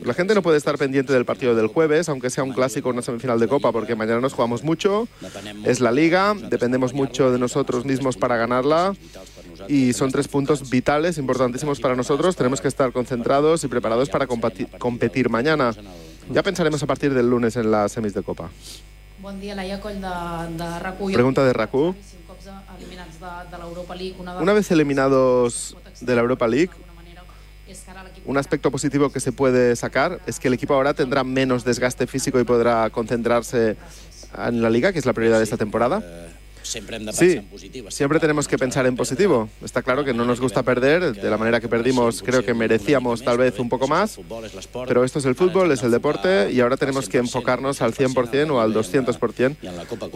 [0.04, 2.92] La gente no puede estar pendiente del partido del jueves, aunque sea un clásico o
[2.92, 5.08] una semifinal de Copa, porque mañana nos jugamos mucho.
[5.66, 8.94] Es la liga, dependemos mucho de nosotros mismos para ganarla
[9.68, 12.36] y son tres puntos vitales, importantísimos para nosotros.
[12.36, 15.74] Tenemos que estar concentrados y preparados para competir mañana.
[16.32, 18.50] Ya pensaremos a partir del lunes en las semis de Copa.
[21.14, 21.94] Pregunta de Raku.
[24.40, 26.72] Una vez eliminados de la Europa League,
[28.26, 32.08] un aspecto positivo que se puede sacar es que el equipo ahora tendrá menos desgaste
[32.08, 33.76] físico y podrá concentrarse
[34.38, 36.02] en la liga, que es la prioridad de esta temporada.
[37.14, 37.42] Sí,
[37.90, 39.50] siempre tenemos que pensar en positivo.
[39.64, 43.24] Está claro que no nos gusta perder, de la manera que perdimos creo que merecíamos
[43.24, 44.20] tal vez un poco más,
[44.88, 48.52] pero esto es el fútbol, es el deporte y ahora tenemos que enfocarnos al 100%
[48.52, 49.56] o al 200%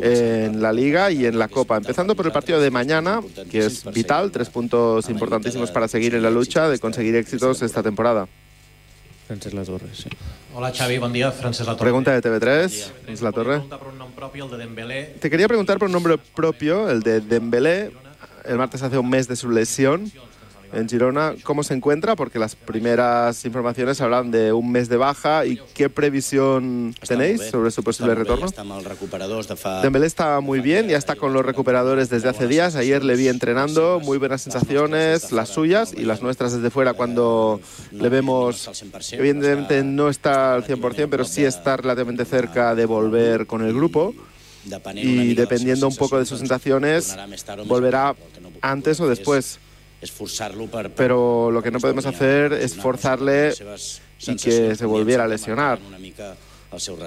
[0.01, 1.77] en la liga y en la copa.
[1.77, 6.23] Empezando por el partido de mañana, que es vital, tres puntos importantísimos para seguir en
[6.23, 8.27] la lucha de conseguir éxitos esta temporada.
[9.31, 10.09] Francesc La Torre, sí.
[10.53, 11.85] Hola Xavi, buen día, Francesc La Torre.
[11.85, 13.61] Pregunta de TV3, es La Torre.
[15.21, 17.91] Te quería preguntar por un nombre propio, el de Dembélé.
[18.43, 20.11] El martes hace un mes de su lesión
[20.73, 21.35] en Girona.
[21.43, 22.15] ¿Cómo se encuentra?
[22.15, 25.45] Porque las primeras informaciones hablan de un mes de baja.
[25.45, 28.47] ¿Y qué previsión tenéis sobre su posible retorno?
[29.81, 32.75] Dembélé está muy bien, ya está con los recuperadores desde hace días.
[32.75, 37.59] Ayer le vi entrenando, muy buenas sensaciones, las suyas y las nuestras desde fuera cuando
[37.91, 38.69] le vemos.
[39.11, 44.13] Evidentemente no está al 100%, pero sí está relativamente cerca de volver con el grupo
[44.95, 47.15] y dependiendo un poco de sus sensaciones
[47.65, 48.15] volverá
[48.61, 49.59] antes o después
[50.95, 53.53] pero lo que no podemos hacer es forzarle
[54.19, 55.79] y que se volviera a lesionar.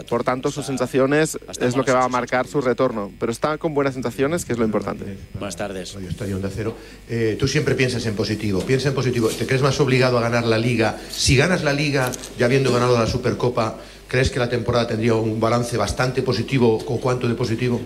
[0.09, 3.11] Por tanto, sus sensaciones es lo que va a marcar su retorno.
[3.19, 5.17] Pero está con buenas sensaciones, que es lo importante.
[5.33, 5.97] Buenas tardes.
[5.97, 6.77] Estadio de Cero.
[7.09, 8.61] Eh, tú siempre piensas en positivo.
[8.61, 9.29] Piensa en positivo.
[9.29, 10.99] ¿Te crees más obligado a ganar la Liga?
[11.11, 15.41] Si ganas la Liga, ya habiendo ganado la Supercopa, ¿crees que la temporada tendría un
[15.41, 17.81] balance bastante positivo o cuánto de positivo?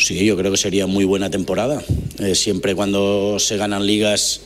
[0.00, 1.82] Sí, yo creo que sería muy buena temporada.
[2.20, 4.40] Eh, siempre cuando se ganan ligas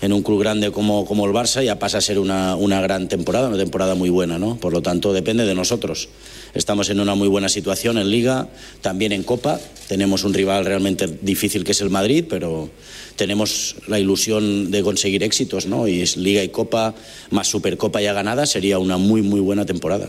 [0.00, 3.08] en un club grande como, como el Barça ya pasa a ser una, una, gran
[3.08, 4.56] temporada, una temporada muy buena, ¿no?
[4.58, 6.08] Por lo tanto, depende de nosotros.
[6.54, 8.48] Estamos en una muy buena situación en Liga,
[8.80, 9.60] también en Copa.
[9.88, 12.70] Tenemos un rival realmente difícil que es el Madrid, pero
[13.16, 15.88] tenemos la ilusión de conseguir éxitos, ¿no?
[15.88, 16.94] Y es Liga y Copa
[17.30, 20.08] más Supercopa ya ganada sería una muy, muy buena temporada.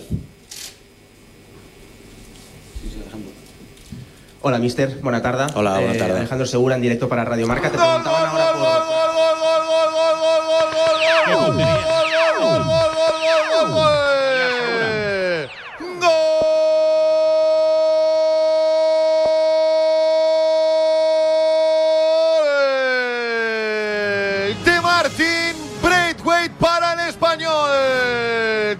[4.45, 4.99] Hola, mister.
[5.01, 5.45] Buena tarde.
[5.55, 6.17] Hola, buena tarde.
[6.17, 7.71] Alejandro Segura en directo para Radio Marca.
[7.71, 8.43] Te preguntaban ahora
[24.65, 27.69] de Martín Braithwaite para el español.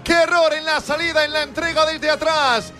[0.04, 2.74] Qué error en la salida, en la entrega desde atrás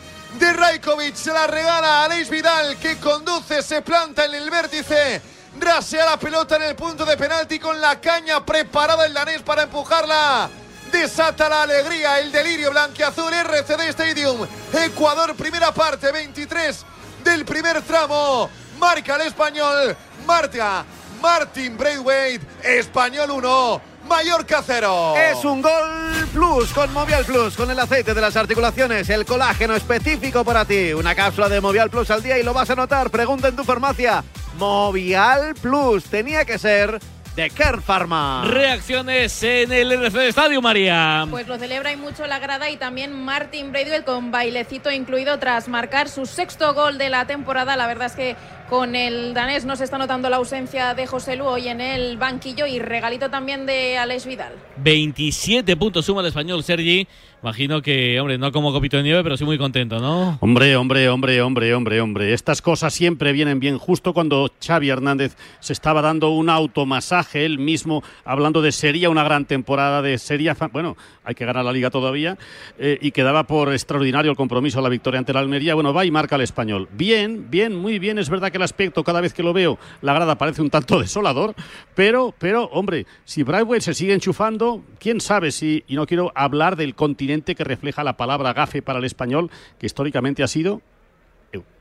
[0.44, 1.14] de Rajkovic.
[1.14, 5.22] Se la regala a Aleix Vidal que conduce, se planta en el vértice.
[5.58, 9.62] Rasea la pelota en el punto de penalti con la caña preparada el danés para
[9.62, 10.50] empujarla.
[10.92, 14.46] Desata la alegría, el delirio blanqueazul RCD Stadium.
[14.72, 16.84] Ecuador, primera parte, 23
[17.24, 18.50] del primer tramo.
[18.78, 19.96] Marca el español.
[20.26, 20.84] Marta
[21.22, 22.46] Martin Braithwaite.
[22.62, 23.93] Español 1.
[24.08, 25.14] Mallorca cero.
[25.16, 29.74] Es un gol plus con Movial Plus, con el aceite de las articulaciones, el colágeno
[29.74, 30.92] específico para ti.
[30.92, 33.10] Una cápsula de Movial Plus al día y lo vas a notar.
[33.10, 34.22] Pregunta en tu farmacia.
[34.58, 37.00] Movial Plus tenía que ser
[37.36, 38.44] de Kern Pharma.
[38.46, 41.26] Reacciones en el RFD Estadio, María.
[41.28, 45.66] Pues lo celebra y mucho la grada y también Martin Braithwaite con bailecito incluido tras
[45.68, 47.76] marcar su sexto gol de la temporada.
[47.76, 48.36] La verdad es que
[48.68, 52.16] con el danés no se está notando la ausencia de José Lu hoy en el
[52.16, 54.52] banquillo y regalito también de Alex Vidal.
[54.78, 57.06] 27 puntos suma el español Sergi
[57.44, 60.38] Imagino que, hombre, no como copito de nieve, pero sí muy contento, ¿no?
[60.40, 62.32] Hombre, hombre, hombre, hombre, hombre, hombre.
[62.32, 67.58] Estas cosas siempre vienen bien justo cuando Xavi Hernández se estaba dando un automasaje él
[67.58, 71.90] mismo, hablando de sería una gran temporada, de sería, bueno, hay que ganar la liga
[71.90, 72.38] todavía,
[72.78, 75.74] eh, y quedaba por extraordinario el compromiso a la victoria ante la Almería.
[75.74, 76.88] Bueno, va y marca el español.
[76.92, 78.18] Bien, bien, muy bien.
[78.18, 81.00] Es verdad que el aspecto, cada vez que lo veo, la grada parece un tanto
[81.00, 81.54] desolador,
[81.94, 86.76] pero, pero, hombre, si Brightwell se sigue enchufando, quién sabe si, y no quiero hablar
[86.76, 90.82] del continente que refleja la palabra gafe para el español, que históricamente ha sido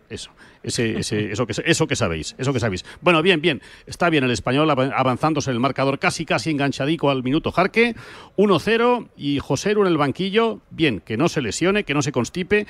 [0.09, 0.31] eso,
[0.63, 2.85] ese, ese, eso, que, eso que sabéis, eso que sabéis.
[3.01, 7.23] Bueno, bien, bien, está bien el español avanzándose en el marcador, casi, casi enganchadico al
[7.23, 7.95] minuto Jarque,
[8.37, 12.67] 1-0 y José en el banquillo, bien, que no se lesione, que no se constipe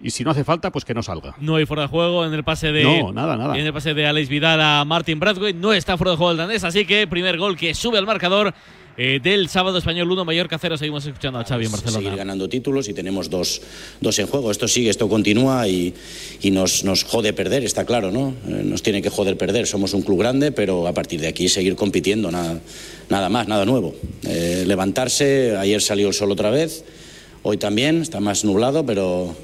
[0.00, 1.34] y si no hace falta, pues que no salga.
[1.40, 2.84] No hay fuera de juego en el pase de.
[2.84, 3.56] No, nada, nada.
[3.58, 5.54] En el pase de Alex Vidal a Martin Bradway.
[5.54, 8.54] No está fuera de juego el danés, así que primer gol que sube al marcador
[8.96, 10.78] eh, del sábado español 1, Mallorca 0.
[10.78, 11.98] Seguimos escuchando a Xavi en Barcelona.
[11.98, 13.60] Seguir ganando títulos y tenemos dos,
[14.00, 14.50] dos en juego.
[14.50, 15.94] Esto sigue, esto continúa y,
[16.42, 18.34] y nos, nos, jode perder, está claro, ¿no?
[18.48, 19.66] Eh, nos tiene que joder perder.
[19.66, 22.60] Somos un club grande, pero a partir de aquí seguir compitiendo, nada,
[23.08, 23.94] nada más, nada nuevo.
[24.24, 26.84] Eh, levantarse, ayer salió el sol otra vez,
[27.42, 29.34] hoy también, está más nublado, pero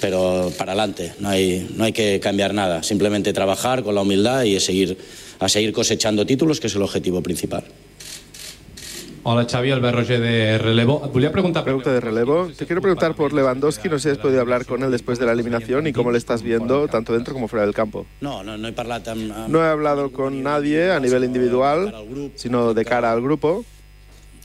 [0.00, 4.42] pero para adelante, no hay, no hay que cambiar nada, simplemente trabajar con la humildad
[4.42, 4.98] y seguir,
[5.38, 7.64] a seguir cosechando títulos, que es el objetivo principal.
[9.26, 11.00] Hola Xavi, Albert Roger de Relevo.
[11.10, 11.64] Volia preguntar...
[11.64, 12.50] Pregunta de relevo.
[12.54, 15.24] Te quiero preguntar por Lewandowski, no sé si has podido hablar con él después de
[15.24, 18.04] la eliminación y cómo le estás viendo tanto dentro como fuera del campo.
[18.20, 19.48] No, no, no he hablado amb...
[19.48, 21.94] No he hablado con nadie a nivel individual,
[22.34, 23.64] sino de cara al grupo.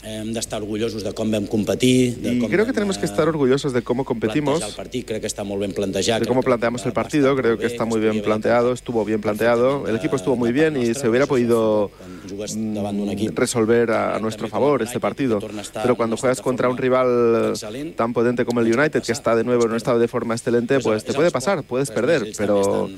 [0.01, 2.15] Hem d'estar orgullosos de com vam competir.
[2.23, 4.63] De y com creo que tenemos que estar orgullosos de cómo competimos.
[4.63, 6.23] El partit, crec que està molt ben plantejat.
[6.23, 9.87] De cómo planteamos el partido, creo que está muy bien planteado, estuvo bien planteado.
[9.87, 11.91] El equipo estuvo muy bien y se hubiera podido
[12.31, 15.39] mm, resolver a, a nuestro favor este partido.
[15.73, 17.53] Pero cuando juegas contra un rival
[17.97, 20.79] tan potente como el United, que está de nuevo en un estado de forma excelente,
[20.79, 22.89] pues te puede pasar, puedes perder, pero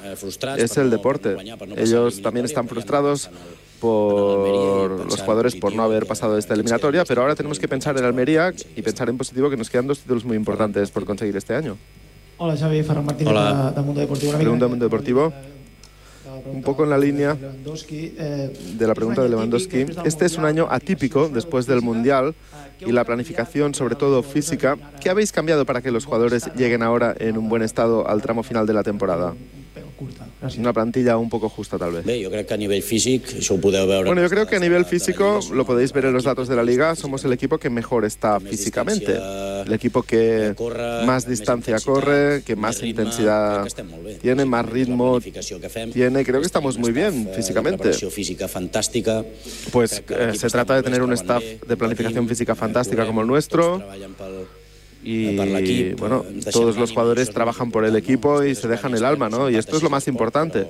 [0.55, 1.35] es el deporte.
[1.77, 3.29] Ellos también están frustrados
[3.81, 8.05] por los jugadores por no haber pasado esta eliminatoria, pero ahora tenemos que pensar en
[8.05, 11.55] Almería y pensar en positivo que nos quedan dos títulos muy importantes por conseguir este
[11.55, 11.75] año.
[12.37, 13.71] Hola Xavi, Ferran Martínez Hola.
[13.71, 14.29] de, de Mundo Deportivo.
[14.29, 15.33] Una Pregunta del Mundo Deportivo.
[16.45, 19.85] Un poco en la línea de la pregunta de Lewandowski.
[20.05, 22.33] Este es un año atípico después del Mundial
[22.79, 24.77] y la planificación, sobre todo física.
[24.99, 28.43] ¿Qué habéis cambiado para que los jugadores lleguen ahora en un buen estado al tramo
[28.43, 29.35] final de la temporada?
[30.57, 32.05] Una plantilla un poco justa, tal vez.
[32.05, 34.09] Bé, jo crec que a nivell físic, això ho podeu veure...
[34.09, 36.63] Bueno, yo creo que a nivel físico, lo podéis ver en los datos de la
[36.63, 39.17] liga, somos el equipo que mejor está físicamente.
[39.65, 40.55] El equipo que
[41.05, 43.67] más distancia corre, que más intensidad
[44.21, 45.19] tiene, más ritmo
[45.93, 46.25] tiene.
[46.25, 47.91] Creo que estamos muy bien físicamente.
[47.91, 49.23] Preparació física fantàstica.
[49.71, 53.81] Pues eh, se trata de tener un staff de planificación física fantástica como el nuestro.
[55.03, 59.49] Y bueno, todos los jugadores trabajan por el equipo y se dejan el alma, ¿no?
[59.49, 60.67] Y esto es lo más importante.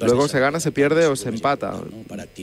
[0.00, 1.74] Luego se gana, se pierde o se empata.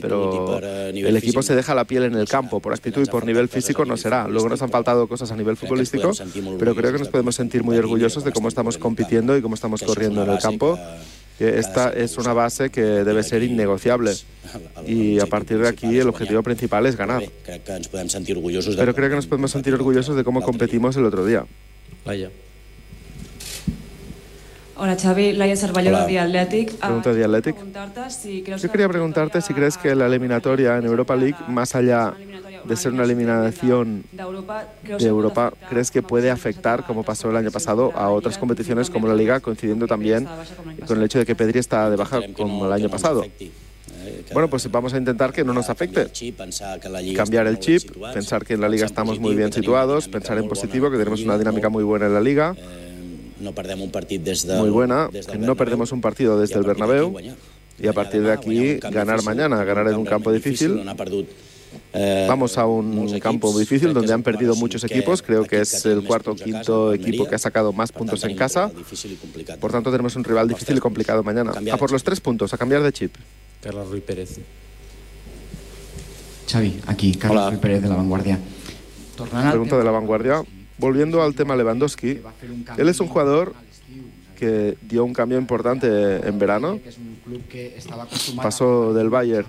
[0.00, 2.60] Pero el equipo se deja la piel en el campo.
[2.60, 4.28] Por actitud y por nivel físico no será.
[4.28, 6.12] Luego nos han faltado cosas a nivel futbolístico,
[6.58, 9.82] pero creo que nos podemos sentir muy orgullosos de cómo estamos compitiendo y cómo estamos
[9.82, 10.78] corriendo en el campo.
[11.38, 14.12] Que esta es una base que debe ser innegociable.
[14.86, 17.22] Y a partir de aquí el objetivo principal es ganar.
[17.44, 18.80] Crec que ens podem sentir orgullosos de...
[18.80, 21.44] Pero creo que nos podemos sentir orgullosos de cómo competimos el otro día.
[22.04, 22.30] Vaya.
[24.76, 26.72] Hola Xavi, Laia Cervelló de The Athletic.
[26.80, 27.56] Ah, Pregunta de The Athletic.
[28.58, 32.12] Yo quería preguntarte si crees que la eliminatoria en Europa League, más allá
[32.66, 37.92] de ser una eliminación de Europa, ¿crees que puede afectar, como pasó el año pasado,
[37.94, 40.26] a otras competiciones como la Liga, coincidiendo también
[40.86, 43.24] con el hecho de que Pedri está de baja como el año pasado?
[44.32, 46.08] Bueno, pues vamos a intentar que no nos afecte.
[47.14, 50.90] Cambiar el chip, pensar que en la Liga estamos muy bien situados, pensar en positivo,
[50.90, 52.54] que tenemos una dinámica muy buena en la Liga,
[54.58, 57.14] muy buena, que no perdemos un partido desde el Bernabéu
[57.78, 60.80] y a partir de aquí ganar mañana, ganar en un campo difícil.
[61.94, 65.22] Eh, Vamos a un campo difícil donde han perdido muchos equipos.
[65.22, 68.70] Creo que es el cuarto o quinto equipo que ha sacado más puntos en casa.
[69.60, 71.52] Por tanto, tenemos un rival difícil y complicado mañana.
[71.72, 73.14] A por los tres puntos, a cambiar de chip.
[73.62, 74.40] Carlos Ruiz Pérez.
[76.50, 77.50] Xavi, aquí, Carlos Hola.
[77.50, 78.38] Ruiz Pérez de La Vanguardia.
[79.50, 80.42] Pregunta de la vanguardia.
[80.76, 82.20] Volviendo al tema Lewandowski,
[82.76, 83.54] él es un jugador
[84.36, 85.86] que dio un cambio importante
[86.26, 86.80] en verano.
[88.42, 89.46] Pasó del Bayern,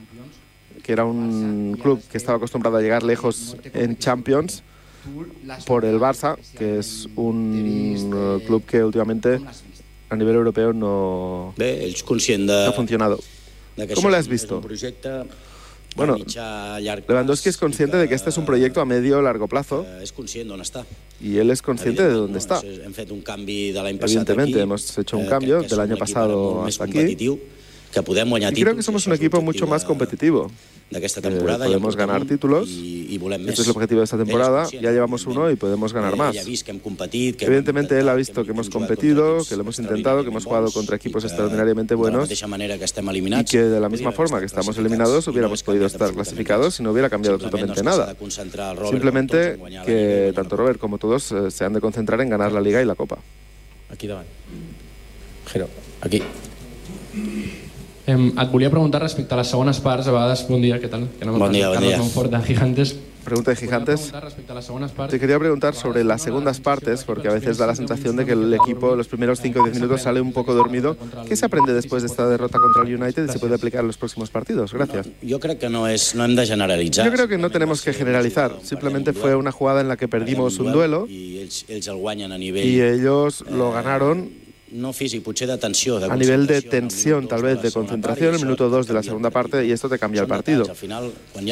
[0.86, 4.62] que era un club que estaba acostumbrado a llegar lejos en Champions,
[5.66, 9.40] por el Barça, que es un eh, club que últimamente
[10.10, 13.20] a nivel europeo no, no ha funcionado.
[13.96, 14.62] ¿Cómo lo has visto?
[15.96, 16.18] Bueno,
[17.08, 20.50] Lewandowski es consciente de que este es un proyecto a medio largo plazo És conscient
[20.52, 20.84] d'on està.
[21.22, 22.60] y él es consciente de dónde está.
[22.60, 27.16] Evidentemente, hemos hecho un eh, cambio del año pasado hasta aquí.
[27.96, 29.68] Competitiu, que podem guanyar Y creo que títols, somos això un és equipo l'objectiu mucho
[29.72, 30.52] más de- competitivo.
[30.92, 31.66] d'aquesta Eh, temporada.
[31.66, 32.70] podemos ganar un títulos.
[32.70, 33.50] I, i volem més.
[33.58, 34.70] Este es el objetivo de esta temporada.
[34.70, 36.36] Ya llevamos uno y podemos ganar Eh, más.
[36.36, 39.56] ell ha vist que hem competit, que Evidentemente, él ha visto que hemos competido, que
[39.56, 42.86] lo hemos intentado, que hemos jugado contra equipos extraordinariamente de la buenos mateixa manera que
[42.86, 46.84] estem y que de la misma forma que estamos eliminados hubiéramos podido estar clasificados y
[46.84, 48.16] no hubiera cambiado absolutamente nada.
[48.92, 52.80] Simplemente que tanto Robert como todos eh, se han de concentrar en ganar la Liga
[52.82, 53.18] y la Copa.
[53.90, 54.28] Aquí davant.
[55.48, 55.68] Jero,
[56.02, 56.22] aquí.
[58.08, 61.08] Em, et volia preguntar respecte a les segones parts, a vegades, bon dia, què tal?
[61.18, 61.98] Que no Bon dia, bon dia.
[61.98, 62.94] Monfort, de Gigantes.
[63.26, 64.14] Pregunta de Gigantes.
[65.10, 68.34] Te quería preguntar sobre las segundas partes, porque a veces da la sensación de que
[68.34, 70.96] el equipo los primeros 5 o 10 minutos sale un poco dormido.
[71.28, 73.88] ¿Qué se aprende después de esta derrota contra el United y se puede aplicar en
[73.88, 74.72] los próximos partidos?
[74.72, 75.10] Gracias.
[75.28, 77.06] Jo crec que no, és, no hem de generalitzar.
[77.08, 78.54] Yo creo que no tenemos que generalizar.
[78.62, 81.40] Simplemente fue una jugada en la que perdimos un duelo y
[82.82, 88.88] ellos lo ganaron a nivel de tensión, tal vez de concentración, en el minuto 2
[88.88, 90.66] de la segunda parte y esto te cambia el partido.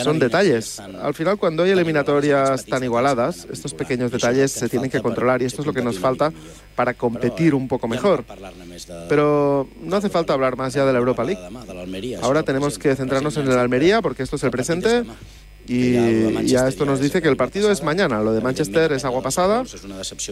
[0.03, 0.79] Son detalles.
[0.79, 5.45] Al final, cuando hay eliminatorias tan igualadas, estos pequeños detalles se tienen que controlar y
[5.45, 6.33] esto es lo que nos falta
[6.75, 8.25] para competir un poco mejor.
[9.07, 11.41] Pero no hace falta hablar más ya de la Europa League.
[12.21, 15.03] Ahora tenemos que centrarnos en el Almería porque esto es el presente.
[15.67, 18.21] Y ya esto nos dice que el partido es mañana.
[18.21, 19.63] Lo de Manchester es agua pasada.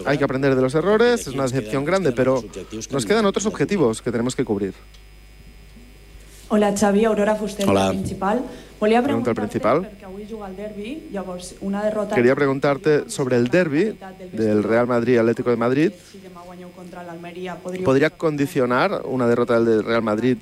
[0.05, 1.21] Hay que aprender de los errores.
[1.21, 2.43] Es una decepción grande, pero
[2.91, 4.73] nos quedan otros objetivos que tenemos que cubrir.
[6.49, 7.89] Hola, Xavi, Aurora Fuster, Hola.
[7.89, 8.43] principal.
[8.77, 9.89] Volia Pregunta al principal.
[12.13, 13.97] Quería preguntarte sobre el derby
[14.33, 15.91] del Real Madrid Atlético de Madrid.
[17.85, 20.37] ¿Podría condicionar una derrota del Real Madrid?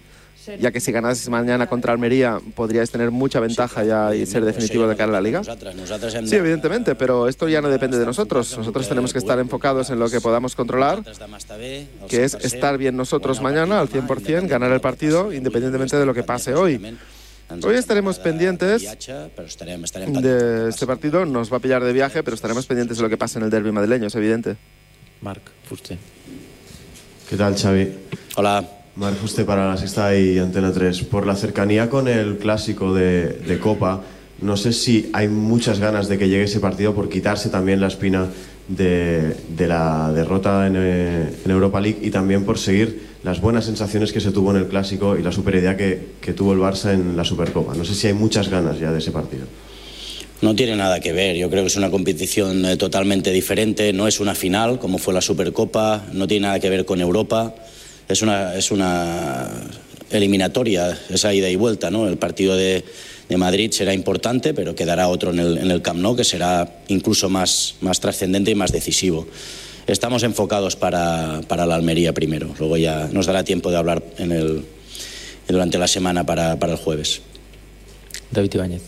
[0.59, 4.87] Ya que si ganáis mañana contra Almería podríais tener mucha ventaja ya y ser definitivo
[4.87, 5.41] de cara a la liga.
[5.43, 8.57] Sí, evidentemente, pero esto ya no depende de nosotros.
[8.57, 11.03] Nosotros tenemos que estar enfocados en lo que podamos controlar,
[12.07, 16.23] que es estar bien nosotros mañana al 100%, ganar el partido independientemente de lo que
[16.23, 16.97] pase hoy.
[17.63, 18.83] Hoy estaremos pendientes
[20.21, 21.25] de este partido.
[21.25, 23.49] Nos va a pillar de viaje, pero estaremos pendientes de lo que pase en el
[23.49, 24.55] derby madrileño, es evidente.
[25.21, 25.97] Marc Fuster.
[27.29, 27.91] ¿Qué tal, Xavi?
[28.35, 28.78] Hola.
[28.99, 31.03] Marc Fuster para la Sexta y Antena 3.
[31.03, 34.03] Por la cercanía con el clásico de, Copa,
[34.41, 37.87] no sé si hay muchas ganas de que llegue ese partido por quitarse también la
[37.87, 38.27] espina
[38.67, 44.11] de, la derrota en, eh, en Europa League y también por seguir las buenas sensaciones
[44.11, 47.15] que se tuvo en el clásico y la superidad que, que tuvo el Barça en
[47.15, 47.75] la Supercopa.
[47.75, 49.45] No sé si hay muchas ganas ya de ese partido.
[50.41, 54.09] No tiene nada que ver, yo creo que es una competición eh, totalmente diferente, no
[54.09, 57.55] es una final como fue la Supercopa, no tiene nada que ver con Europa,
[58.09, 59.47] es una, es una
[60.09, 62.07] eliminatoria, esa ida y vuelta, ¿no?
[62.07, 62.83] El partido de,
[63.29, 66.81] de Madrid será importante, pero quedará otro en el, en el Camp Nou que será
[66.89, 69.29] incluso más, más trascendente y más decisivo.
[69.85, 74.31] Estamos enfocados para, para la Almería primero, luego ya nos dará tiempo de hablar en
[74.31, 74.65] el,
[75.47, 77.21] durante la semana para, para el jueves.
[78.31, 78.81] David Ibáñez.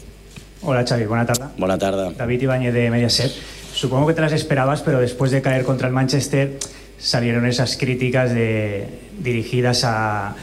[0.64, 1.46] Hola Xavi, buena tarde.
[1.58, 2.14] Buena tarde.
[2.18, 3.32] David Ibáñez de Mediaset.
[3.74, 6.58] Supongo que te las esperabas, pero después de caer contra el Manchester
[7.02, 8.86] salieron esas críticas de-
[9.20, 10.36] dirigidas a,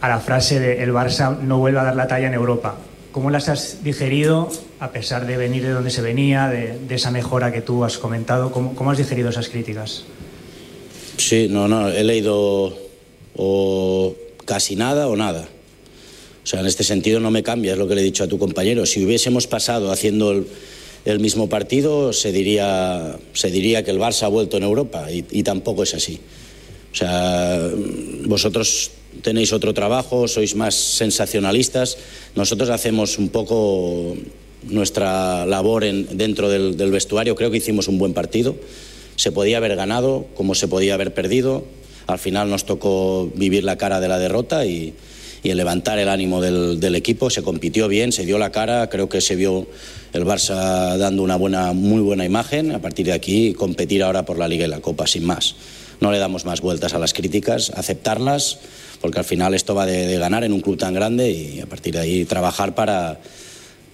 [0.00, 2.76] a la frase de el Barça no vuelve a dar la talla en Europa.
[3.12, 7.10] ¿Cómo las has digerido a pesar de venir de donde se venía, de, de esa
[7.10, 8.50] mejora que tú has comentado?
[8.52, 10.04] ¿Cómo, cómo has digerido esas críticas?
[11.18, 12.76] Sí, no, no, he leído
[13.36, 15.46] o casi nada o nada.
[16.42, 18.28] O sea, en este sentido no me cambia, es lo que le he dicho a
[18.28, 18.86] tu compañero.
[18.86, 20.46] Si hubiésemos pasado haciendo el,
[21.04, 25.42] el mismo partido, se diría, se diría que el Barça ha vuelto en Europa y,
[25.42, 26.20] tampoco es así.
[26.92, 27.70] O sea,
[28.26, 28.90] vosotros
[29.22, 31.98] tenéis otro trabajo, sois más sensacionalistas.
[32.36, 34.14] Nosotros hacemos un poco
[34.68, 37.34] nuestra labor en- dentro del, vestuario.
[37.34, 38.54] Creo que hicimos un buen partido.
[39.16, 41.64] Se podía haber ganado, como se podía haber perdido.
[42.06, 44.94] Al final nos tocó vivir la cara de la derrota y,
[45.42, 47.30] y levantar el ánimo del equipo.
[47.30, 48.88] Se compitió bien, se dio la cara.
[48.88, 49.66] Creo que se vio
[50.12, 52.72] el Barça dando una buena, muy buena imagen.
[52.72, 55.54] A partir de aquí, competir ahora por la Liga y la Copa, sin más.
[56.00, 58.58] No le damos más vueltas a las críticas, aceptarlas,
[59.00, 61.94] porque al final esto va de, ganar en un club tan grande y a partir
[61.94, 63.20] de ahí trabajar para,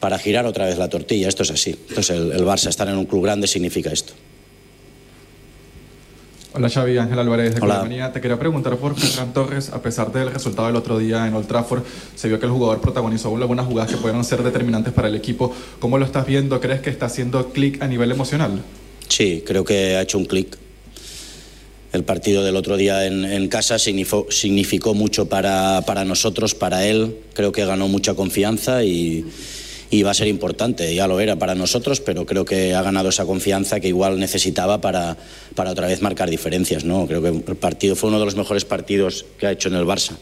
[0.01, 1.29] para girar otra vez la tortilla.
[1.29, 1.77] Esto es así.
[1.89, 4.15] Entonces el, el Barça estar en un club grande significa esto.
[6.55, 7.61] Hola Xavi, Ángel Álvarez de.
[7.61, 8.11] Colombia.
[8.11, 11.47] Te quería preguntar por Ferran Torres, a pesar del resultado del otro día en Old
[11.47, 11.83] Trafford,
[12.17, 15.55] se vio que el jugador protagonizó algunas jugadas que pudieron ser determinantes para el equipo.
[15.79, 16.59] ¿Cómo lo estás viendo?
[16.59, 18.63] ¿Crees que está haciendo clic a nivel emocional?
[19.09, 20.57] Sí, creo que ha hecho un clic.
[21.93, 26.87] El partido del otro día en, en casa significó, significó mucho para, para nosotros, para
[26.87, 27.19] él.
[27.35, 29.25] Creo que ganó mucha confianza y,
[29.91, 33.09] y va a ser importante, ya lo era para nosotros, pero creo que ha ganado
[33.09, 35.17] esa confianza que igual necesitaba para,
[35.55, 36.85] para otra vez marcar diferencias.
[36.85, 37.07] ¿no?
[37.07, 39.87] Creo que el partido fue uno de los mejores partidos que ha hecho en el
[39.87, 40.17] Barça.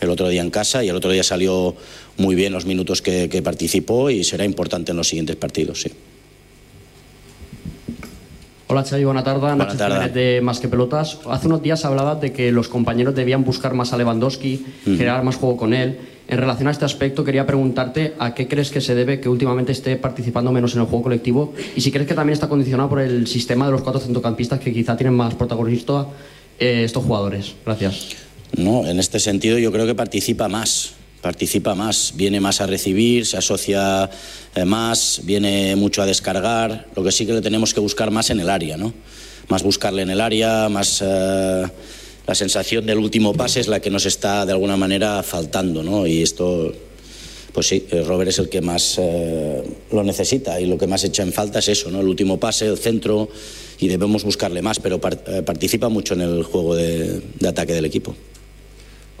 [0.00, 1.74] El otro día en casa y el otro día salió
[2.16, 5.82] muy bien los minutos que, que participó y será importante en los siguientes partidos.
[5.82, 5.90] Sí.
[8.70, 9.40] Hola Xavi, buena tarde.
[9.40, 10.08] Buena Nacho tarde.
[10.10, 11.18] De Más que Pelotas.
[11.28, 14.96] Hace unos días hablabas de que los compañeros debían buscar más a Lewandowski, Ujú.
[14.96, 15.98] generar más juego con él.
[16.28, 19.72] En relación a este aspecto, quería preguntarte a qué crees que se debe que últimamente
[19.72, 23.00] esté participando menos en el juego colectivo y si crees que también está condicionado por
[23.00, 26.12] el sistema de los cuatro centrocampistas que quizá tienen más protagonismo
[26.60, 27.54] eh, estos jugadores.
[27.66, 28.10] Gracias.
[28.56, 33.26] No, en este sentido yo creo que participa más, participa más, viene más a recibir,
[33.26, 34.08] se asocia
[34.54, 36.86] eh, más, viene mucho a descargar.
[36.96, 38.94] Lo que sí que le tenemos que buscar más en el área, ¿no?
[39.48, 41.66] Más buscarle en el área, más eh,
[42.26, 46.06] la sensación del último pase es la que nos está de alguna manera faltando, ¿no?
[46.06, 46.72] Y esto,
[47.52, 48.98] pues sí, eh, Robert es el que más
[49.90, 52.00] lo necesita y lo que más echa en falta es eso, ¿no?
[52.00, 53.28] El último pase, el centro
[53.78, 58.14] y debemos buscarle más, pero par- participa mucho en el juego de ataque del equipo.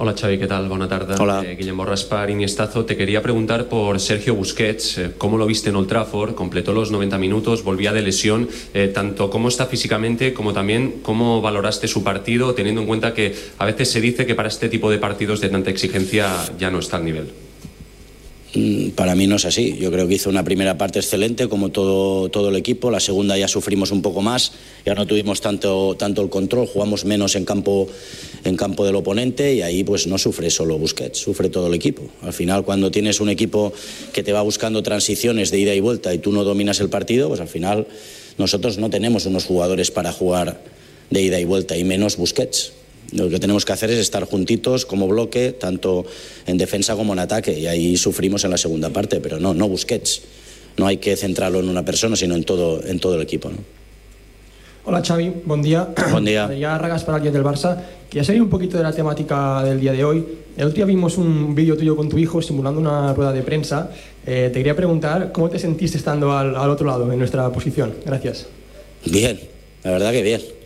[0.02, 0.66] Hola Xavi, ¿qué tal?
[0.66, 1.14] Buena tarde.
[1.20, 1.42] Hola.
[1.44, 2.86] Eh, Guillermo Raspar, Iniestazo.
[2.86, 4.96] Te quería preguntar por Sergio Busquets.
[4.96, 6.34] eh, ¿Cómo lo viste en Old Trafford?
[6.34, 8.48] Completó los 90 minutos, volvía de lesión.
[8.72, 13.34] eh, tanto cómo está físicamente como también cómo valoraste su partido, teniendo en cuenta que
[13.58, 16.78] a veces se dice que para este tipo de partidos de tanta exigencia ya no
[16.78, 17.49] está al nivel.
[18.96, 19.76] Para mí no es así.
[19.78, 22.90] Yo creo que hizo una primera parte excelente, como todo, todo el equipo.
[22.90, 24.52] La segunda ya sufrimos un poco más,
[24.84, 27.86] ya no tuvimos tanto, tanto el control, jugamos menos en campo,
[28.42, 32.02] en campo del oponente y ahí pues no sufre solo Busquets, sufre todo el equipo.
[32.22, 33.72] Al final, cuando tienes un equipo
[34.12, 37.28] que te va buscando transiciones de ida y vuelta y tú no dominas el partido,
[37.28, 37.86] pues al final
[38.36, 40.60] nosotros no tenemos unos jugadores para jugar
[41.10, 42.79] de ida y vuelta y menos Busquets.
[43.12, 46.04] Lo que tenemos que hacer es estar juntitos como bloque, tanto
[46.46, 49.68] en defensa como en ataque, y ahí sufrimos en la segunda parte, pero no, no
[49.68, 50.22] Busquets.
[50.76, 53.50] No hay que centrarlo en una persona, sino en todo, en todo el equipo.
[53.50, 53.56] ¿no?
[54.84, 55.88] Hola Xavi, buen día.
[56.10, 56.44] Buen día.
[56.44, 57.76] Adrián Ragas para alguien del Barça.
[58.08, 60.24] Quería salir un poquito de la temática del día de hoy.
[60.56, 63.90] El otro día vimos un vídeo tuyo con tu hijo simulando una rueda de prensa.
[64.26, 67.94] Eh, te quería preguntar cómo te sentiste estando al, al otro lado, en nuestra posición.
[68.06, 68.46] Gracias.
[69.04, 69.38] Bien,
[69.84, 70.59] la verdad que bien.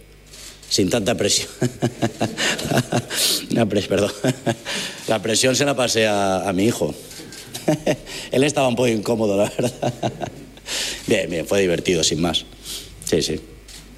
[0.68, 1.48] Sin tanta presión.
[3.50, 4.12] La perdón.
[5.08, 6.94] La presión se la pasé a mi hijo.
[8.32, 9.94] Él estaba un poco incómodo, la verdad.
[11.06, 12.44] Bien, bien, fue divertido, sin más.
[13.04, 13.40] Sí, sí.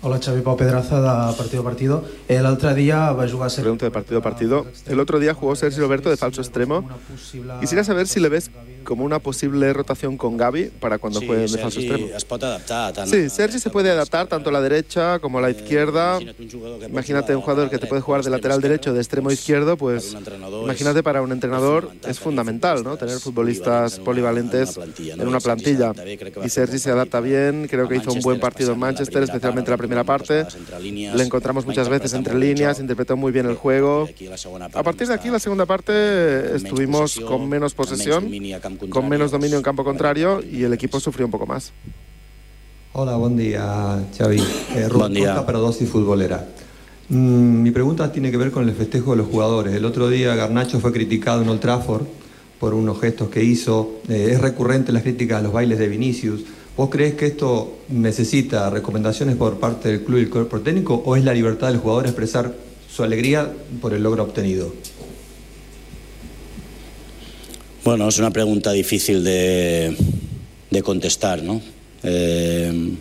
[0.07, 2.04] Hola Xavi Pau Pedraza de Partido a Partido.
[2.28, 3.50] Eh, L'altre dia va jugar...
[3.50, 3.64] Ser...
[3.64, 4.64] Pregunta de partido a partido.
[4.86, 6.88] El otro día jugó Sergio Roberto de falso extremo.
[7.59, 8.52] Quisiera saber si le ves
[8.84, 12.07] como una posible rotación con Gaby para cuando Sí, juegue de falso extremo.
[12.16, 15.42] es pot adaptar tant Sí, Sergi se puede adaptar tanto a la derecha como a
[15.42, 16.20] la izquierda.
[16.88, 20.16] Imagínate un jugador que te puede jugar de lateral derecho, de extremo izquierdo, pues
[20.62, 22.96] imagínate para un entrenador es fundamental, ¿no?
[22.96, 25.92] Tener futbolistas polivalentes en una plantilla.
[26.44, 29.76] Y Sergi se adapta bien, creo que hizo un buen partido en Manchester, especialmente la
[29.76, 30.47] primera parte.
[30.80, 34.09] Le encontramos muchas veces entre líneas, interpretó muy bien el juego.
[34.74, 38.30] A partir de aquí, la segunda parte, estuvimos con menos posesión,
[38.90, 41.72] con menos dominio en campo contrario y el equipo sufrió un poco más.
[42.92, 44.38] Hola, buen día, Xavi.
[44.74, 45.44] Eh, Rubén Buen día.
[45.44, 46.47] Para Dosti Futbolera.
[47.09, 49.74] Mm, mi pregunta tiene que ver con el festejo de los jugadores.
[49.74, 52.07] El otro día Garnacho fue criticado en Old Trafford
[52.59, 54.01] por unos gestos que hizo.
[54.09, 56.44] Eh, es recurrente las críticas a los bailes de Vinicius.
[56.77, 61.16] ¿Vos crees que esto necesita recomendaciones por parte del club y el cuerpo técnico o
[61.16, 62.55] es la libertad del jugador expresar
[62.95, 63.51] su alegría
[63.81, 64.74] por el logro obtenido?
[67.83, 69.97] Bueno, es una pregunta difícil de,
[70.70, 71.62] de contestar, ¿no?
[72.03, 72.93] Eh,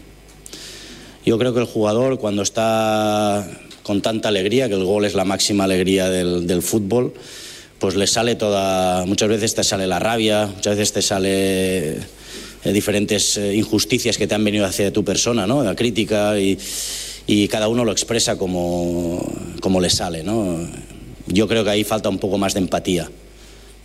[1.25, 3.45] yo creo que el jugador cuando está
[3.83, 7.13] con tanta alegría, que el gol es la máxima alegría del, del fútbol,
[7.79, 11.99] pues le sale toda, muchas veces te sale la rabia, muchas veces te sale
[12.65, 15.63] eh, diferentes eh, injusticias que te han venido hacia tu persona, ¿no?
[15.63, 16.57] La crítica y,
[17.27, 19.23] y cada uno lo expresa como,
[19.61, 20.59] como le sale, ¿no?
[21.27, 23.09] Yo creo que ahí falta un poco más de empatía.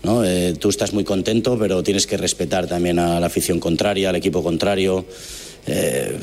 [0.03, 0.25] ¿no?
[0.25, 4.17] Eh, tú estás muy contento, pero tienes que respetar también a la afición contraria, al
[4.17, 5.05] equipo contrario.
[5.67, 6.19] Eh,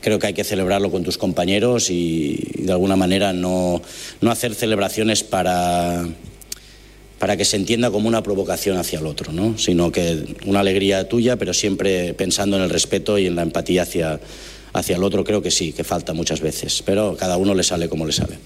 [0.00, 3.80] creo que hay que celebrarlo con tus compañeros y, y de alguna manera no,
[4.20, 6.06] no hacer celebraciones para,
[7.18, 9.56] para que se entienda como una provocación hacia el otro, ¿no?
[9.58, 13.82] sino que una alegría tuya, pero siempre pensando en el respeto y en la empatía
[13.82, 14.20] hacia,
[14.72, 15.24] hacia el otro.
[15.24, 18.38] Creo que sí, que falta muchas veces, pero cada uno le sale como le sale.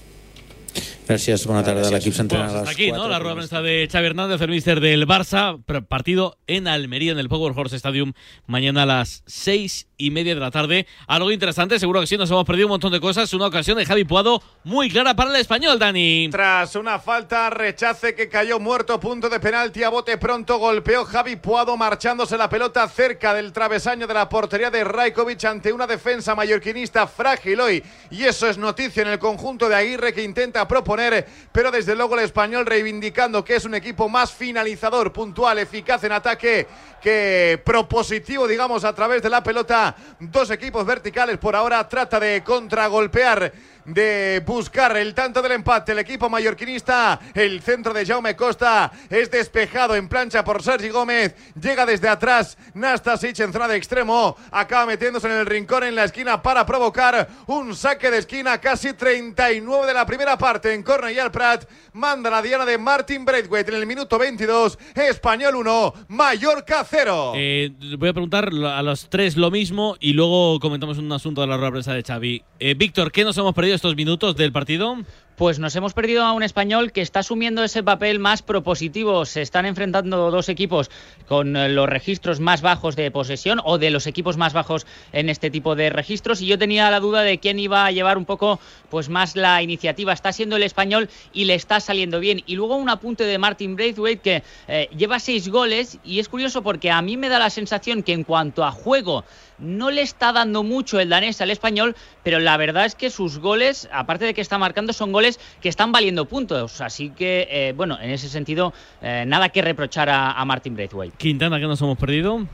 [1.09, 1.89] Gràcies, bona tarda.
[1.89, 3.01] L'equip s'entrena a Pues hasta aquí, 4.
[3.01, 3.09] ¿no?
[3.09, 5.57] La rueda de prensa de Xavi Hernández, el míster del Barça,
[5.87, 8.13] partido en Almería, en el Power Horse Stadium,
[8.45, 10.87] mañana a las seis y media de la tarde.
[11.05, 13.31] Algo interesante, seguro que sí, nos hemos perdido un montón de cosas.
[13.33, 16.29] Una ocasión de Javi Puado muy clara para el español, Dani.
[16.31, 21.35] Tras una falta, rechace que cayó muerto, punto de penalti a bote pronto, golpeó Javi
[21.35, 26.33] Puado marchándose la pelota cerca del travesaño de la portería de Rajkovic ante una defensa
[26.33, 27.83] mallorquinista frágil hoy.
[28.09, 32.17] Y eso es noticia en el conjunto de Aguirre que intenta proponer, pero desde luego
[32.17, 36.67] el español reivindicando que es un equipo más finalizador, puntual, eficaz en ataque
[37.01, 39.88] que propositivo, digamos, a través de la pelota.
[40.19, 43.51] Dos equipos verticales por ahora trata de contragolpear
[43.85, 45.91] de buscar el tanto del empate.
[45.91, 51.35] El equipo mallorquinista, el centro de Jaume Costa es despejado en plancha por Sergi Gómez.
[51.59, 54.35] Llega desde atrás Nastasic en zona de extremo.
[54.51, 58.93] Acaba metiéndose en el rincón en la esquina para provocar un saque de esquina casi
[58.93, 61.65] 39 de la primera parte en Cornellà Prat.
[61.93, 64.77] Manda la diana de Martin Braithwaite en el minuto 22.
[64.95, 67.33] Español 1, Mallorca 0.
[67.35, 71.47] Eh, voy a preguntar a los tres lo mismo y luego comentamos un asunto de
[71.47, 72.43] la rueda de prensa de Xavi.
[72.59, 74.97] Eh, Víctor, ¿qué nos hemos perdido estos minutos del partido?
[75.39, 79.23] Pues nos hemos perdido a un español que está asumiendo ese papel más propositivo.
[79.23, 80.91] Se están enfrentando dos equipos
[81.29, 85.29] con eh, los registros más bajos de posesión o de los equipos más bajos en
[85.29, 86.41] este tipo de registros.
[86.41, 88.59] Y yo tenía la duda de quién iba a llevar un poco
[88.89, 90.11] pues más la iniciativa.
[90.11, 92.43] Está siendo el español y le está saliendo bien.
[92.45, 96.63] Y luego un apunte de Martin Braithwaite que eh, lleva seis goles y es curioso
[96.63, 99.23] porque a mí me da la sensación que en cuanto a juego
[99.59, 103.39] no le está dando mucho el danés al español, pero la verdad es que sus
[103.39, 105.28] goles, aparte de que está marcando, son goles
[105.61, 106.81] que están valiendo puntos.
[106.81, 111.17] Así que, eh, bueno, en ese sentido, eh, nada que reprochar a, a Martin Braithwaite.
[111.17, 112.47] Quintana, ¿qué nos hemos perdido?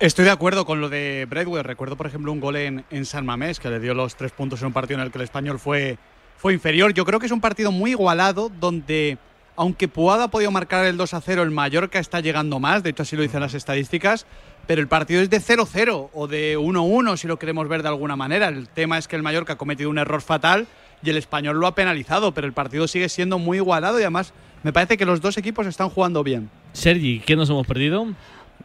[0.00, 1.66] Estoy de acuerdo con lo de Braithwaite.
[1.66, 4.60] Recuerdo, por ejemplo, un gol en, en San Mamés que le dio los tres puntos
[4.60, 5.98] en un partido en el que el español fue,
[6.36, 6.94] fue inferior.
[6.94, 9.18] Yo creo que es un partido muy igualado donde,
[9.56, 12.84] aunque Puada ha podido marcar el 2 a 0, el Mallorca está llegando más.
[12.84, 14.24] De hecho, así lo dicen las estadísticas.
[14.68, 18.14] Pero el partido es de 0-0 o de 1-1, si lo queremos ver de alguna
[18.14, 18.48] manera.
[18.48, 20.68] El tema es que el Mallorca ha cometido un error fatal
[21.02, 24.32] y el español lo ha penalizado, pero el partido sigue siendo muy igualado y además
[24.62, 26.50] me parece que los dos equipos están jugando bien.
[26.72, 28.06] Sergi, ¿qué nos hemos perdido?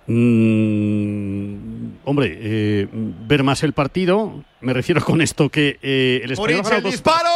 [0.08, 1.56] Mm,
[2.04, 4.44] hombre, eh, ver más el partido.
[4.62, 6.64] Me refiero con esto que eh, el español.
[6.64, 7.30] ganado el disparo.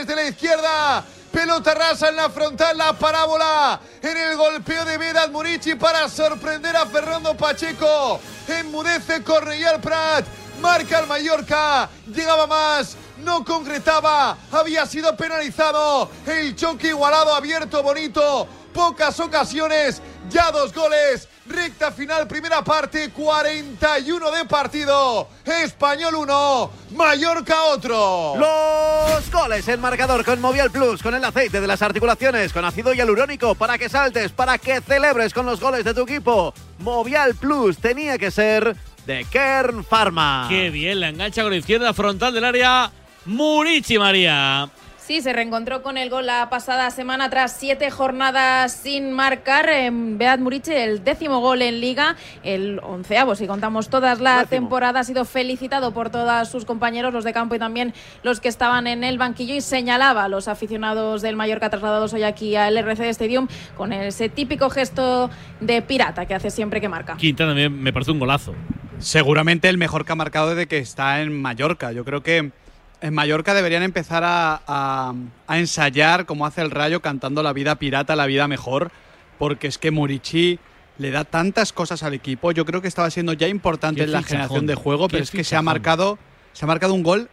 [0.00, 1.04] Desde la izquierda.
[1.30, 6.74] Pelota rasa en la frontal, la parábola en el golpeo de Vedat Murici para sorprender
[6.76, 8.18] a Fernando Pacheco.
[8.48, 10.26] Enmudece Cornellà Prat.
[10.60, 11.88] Marca el Mallorca.
[12.06, 12.96] Llegaba más.
[13.18, 14.36] No concretaba.
[14.50, 16.10] Había sido penalizado.
[16.26, 18.48] El choque igualado, abierto, bonito.
[18.72, 20.02] Pocas ocasiones.
[20.30, 21.28] Ya dos goles.
[21.46, 25.28] Recta final, primera parte, 41 de partido.
[25.44, 28.34] Español 1, Mallorca otro.
[28.36, 32.92] Los goles en marcador con Movial Plus, con el aceite de las articulaciones, con ácido
[32.92, 36.52] hialurónico, para que saltes, para que celebres con los goles de tu equipo.
[36.78, 38.76] Movial Plus tenía que ser
[39.06, 40.46] de Kern Pharma.
[40.48, 42.92] Qué bien, la engancha con la izquierda frontal del área.
[43.24, 44.70] Murici María.
[45.10, 49.68] Sí, se reencontró con el gol la pasada semana tras siete jornadas sin marcar.
[49.68, 55.00] En Beat Muriche, el décimo gol en Liga, el onceavo, si contamos todas la temporada.
[55.00, 57.92] Ha sido felicitado por todos sus compañeros, los de campo y también
[58.22, 59.56] los que estaban en el banquillo.
[59.56, 64.28] Y señalaba a los aficionados del Mallorca trasladados hoy aquí al RC Stadium con ese
[64.28, 67.16] típico gesto de pirata que hace siempre que marca.
[67.16, 68.54] Quintana me, me parece un golazo.
[68.98, 71.90] Seguramente el mejor que ha marcado desde que está en Mallorca.
[71.90, 72.52] Yo creo que
[73.00, 75.14] en Mallorca deberían empezar a, a-
[75.46, 78.90] a ensayar como hace el Rayo cantando la vida pirata, la vida mejor,
[79.38, 80.58] porque es que Murici
[80.98, 82.52] le da tantas cosas al equipo.
[82.52, 85.30] Yo creo que estaba siendo ya importante en la fichajón, generación de juego, pero es
[85.30, 86.18] que se ha marcado,
[86.52, 87.30] se ha marcado un gol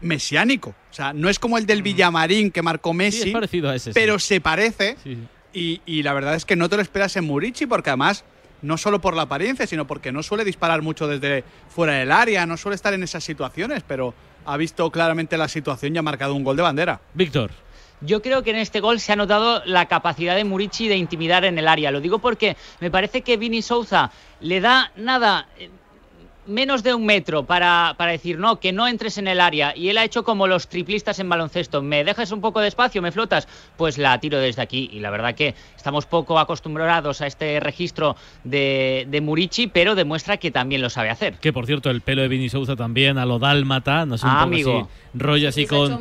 [0.00, 0.70] mesiánico.
[0.90, 3.90] O sea, no es como el del Villamarín que marcó Messi, es parecido a ese,
[3.92, 3.94] sí.
[3.94, 4.96] pero se parece.
[5.02, 5.18] Sí.
[5.54, 8.24] Y, y la verdad es que no te lo esperas en Murici porque además
[8.62, 12.46] no solo por la apariencia, sino porque no suele disparar mucho desde fuera del área,
[12.46, 14.14] no suele estar en esas situaciones, pero
[14.44, 17.00] ha visto claramente la situación y ha marcado un gol de bandera.
[17.14, 17.50] Víctor.
[18.00, 21.44] Yo creo que en este gol se ha notado la capacidad de Murici de intimidar
[21.44, 21.92] en el área.
[21.92, 25.46] Lo digo porque me parece que Vini Souza le da nada.
[26.46, 29.76] Menos de un metro para, para, decir no, que no entres en el área.
[29.76, 31.82] Y él ha hecho como los triplistas en baloncesto.
[31.82, 33.00] ¿Me dejas un poco de espacio?
[33.02, 33.46] ¿Me flotas?
[33.76, 34.90] Pues la tiro desde aquí.
[34.92, 40.36] Y la verdad que estamos poco acostumbrados a este registro de, de Murici, pero demuestra
[40.36, 41.34] que también lo sabe hacer.
[41.34, 44.32] Que por cierto, el pelo de Vini Souza también a lo dálmata, no sé, un
[44.32, 44.78] Ah, poco amigo.
[44.80, 45.98] así, rollo así con,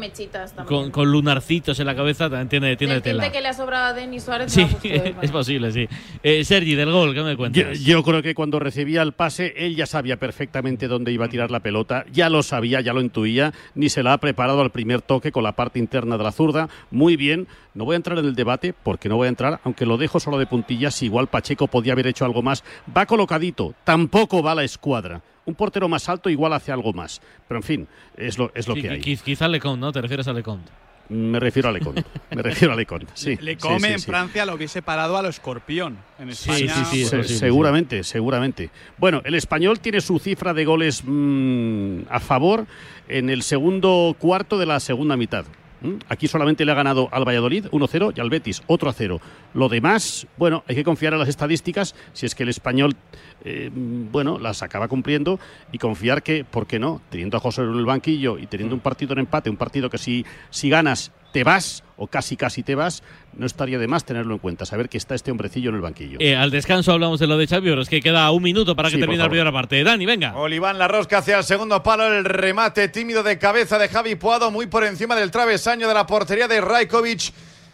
[0.65, 3.31] con, con lunarcitos en la cabeza, también tiene, tiene Del tela.
[3.31, 4.51] que le ha sobrado a Denis Suárez.
[4.51, 4.65] Sí,
[5.21, 5.87] es posible, sí.
[6.23, 7.79] Eh, Sergi, del gol, ¿qué me Yo, cuentas?
[7.81, 11.51] yo creo que cuando recibía el pase, él ya sabía perfectamente dónde iba a tirar
[11.51, 15.01] la pelota, ya lo sabía, ya lo intuía, ni se la ha preparado al primer
[15.01, 16.69] toque con la parte interna de la zurda.
[16.89, 19.85] Muy bien, no voy a entrar en el debate, porque no voy a entrar, aunque
[19.85, 22.63] lo dejo solo de puntillas, igual Pacheco podía haber hecho algo más.
[22.95, 25.21] Va colocadito, tampoco va la escuadra.
[25.45, 27.21] Un portero más alto igual hace algo más.
[27.47, 29.01] Pero en fin, es lo, es lo Sí, que hay.
[29.01, 29.91] qui- Quizá Lecon, ¿no?
[29.91, 30.61] Te refieres a Lecon.
[31.09, 31.95] Me refiero a Lecon.
[32.31, 33.05] Me refiero a Lecon.
[33.15, 34.05] Sí, Le sí, come sí, en sí.
[34.05, 35.97] Francia lo hubiese parado a lo escorpión.
[36.19, 36.73] En Sí, España.
[36.75, 38.69] sí, sí, pues, posible, seguramente, seguramente.
[38.97, 42.65] Bueno, el español tiene su cifra de goles mm, a favor
[43.09, 45.43] en el segundo cuarto de la segunda mitad.
[45.81, 45.95] ¿Mm?
[46.09, 49.19] Aquí solamente le ha ganado al Valladolid 1-0 y al Betis otro 0.
[49.53, 52.95] Lo demás, bueno, hay que confiar en las estadísticas si es que el español,
[53.43, 55.39] eh, bueno, las acaba cumpliendo
[55.71, 57.01] y confiar que, ¿por qué no?
[57.09, 59.97] Teniendo a José en el banquillo y teniendo un partido en empate, un partido que
[59.97, 63.03] si, si ganas te vas o casi casi te vas,
[63.33, 66.17] no estaría de más tenerlo en cuenta, saber que está este hombrecillo en el banquillo.
[66.19, 68.89] Eh, al descanso hablamos de lo de Xavi, pero es que queda un minuto para
[68.89, 69.83] que Sí, termine la primera parte.
[69.83, 70.35] Dani, venga.
[70.35, 74.49] Oliván la rosca hacia el segundo palo, el remate tímido de cabeza de Javi Puado,
[74.49, 77.33] muy por encima del travesaño de la portería de Rajkovic.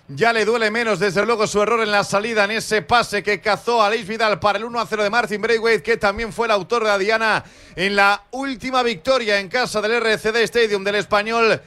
[0.09, 3.41] Ya le duele menos, desde luego, su error en la salida, en ese pase que
[3.41, 6.83] cazó a Leis Vidal para el 1-0 de Martin Braithwaite, que también fue el autor
[6.83, 7.43] de la Diana
[7.75, 11.61] en la última victoria en casa del RCD Stadium del Español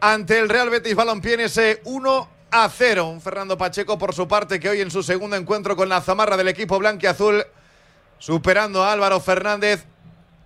[0.00, 3.08] ante el Real Betis Balompié en ese 1 a 0.
[3.08, 6.36] Un Fernando Pacheco, por su parte, que hoy en su segundo encuentro con la zamarra
[6.36, 7.44] del equipo blanquiazul,
[8.18, 9.84] superando a Álvaro Fernández,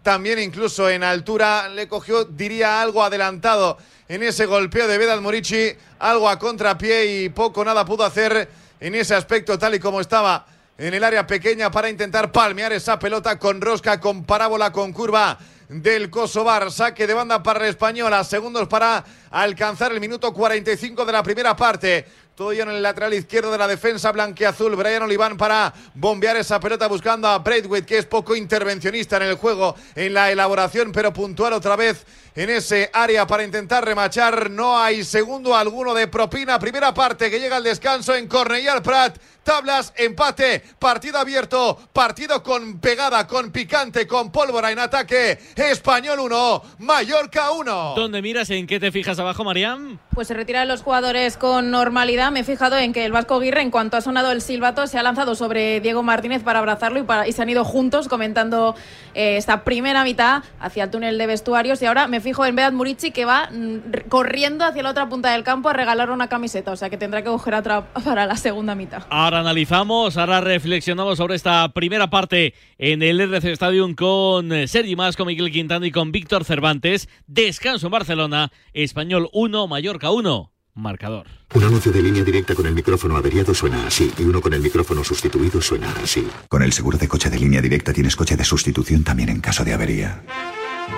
[0.02, 3.78] también incluso en altura, le cogió, diría, algo adelantado
[4.08, 8.48] en ese golpeo de Vedal Morici, algo a contrapié y poco nada pudo hacer
[8.80, 10.46] en ese aspecto tal y como estaba
[10.76, 15.38] en el área pequeña para intentar palmear esa pelota con rosca, con parábola, con curva
[15.72, 16.70] del Kosovar.
[16.70, 21.22] Saque de banda para el español, a segundos para alcanzar el minuto 45 de la
[21.22, 22.06] primera parte.
[22.34, 24.74] Todo ya en el lateral izquierdo de la defensa blanqueazul.
[24.74, 29.34] Brian Oliván para bombear esa pelota buscando a Braithwaite, que es poco intervencionista en el
[29.34, 32.04] juego, en la elaboración, pero puntual otra vez
[32.34, 34.50] en ese área para intentar remachar.
[34.50, 36.58] No hay segundo alguno de propina.
[36.58, 39.16] Primera parte que llega al descanso en Cornellà al Prat.
[39.42, 45.36] Tablas, empate, partido abierto, partido con pegada, con picante, con pólvora en ataque.
[45.56, 47.94] Español 1, Mallorca 1.
[47.96, 48.48] ¿Dónde miras?
[48.50, 49.98] ¿En qué te fijas abajo, Mariam?
[50.14, 52.30] Pues se retiran los jugadores con normalidad.
[52.30, 54.96] Me he fijado en que el Vasco Aguirre, en cuanto ha sonado el silbato, se
[54.96, 58.76] ha lanzado sobre Diego Martínez para abrazarlo y, para- y se han ido juntos comentando
[59.14, 61.82] eh, esta primera mitad hacia el túnel de vestuarios.
[61.82, 65.32] Y ahora me fijo en Beat Murici que va mm, corriendo hacia la otra punta
[65.32, 66.72] del campo a regalar una camiseta.
[66.72, 69.02] O sea que tendrá que coger otra para la segunda mitad.
[69.10, 74.96] Ahora analizamos, ahora reflexionamos sobre esta primera parte en el RC Stadium con eh, Sergi
[74.96, 77.08] Mas, con Miguel Quintana y con Víctor Cervantes.
[77.26, 80.52] Descanso en Barcelona, Español 1, Mallorca 1.
[80.74, 81.26] Marcador.
[81.54, 84.60] Un anuncio de línea directa con el micrófono averiado suena así y uno con el
[84.60, 86.26] micrófono sustituido suena así.
[86.48, 89.64] Con el seguro de coche de línea directa tienes coche de sustitución también en caso
[89.64, 90.22] de avería.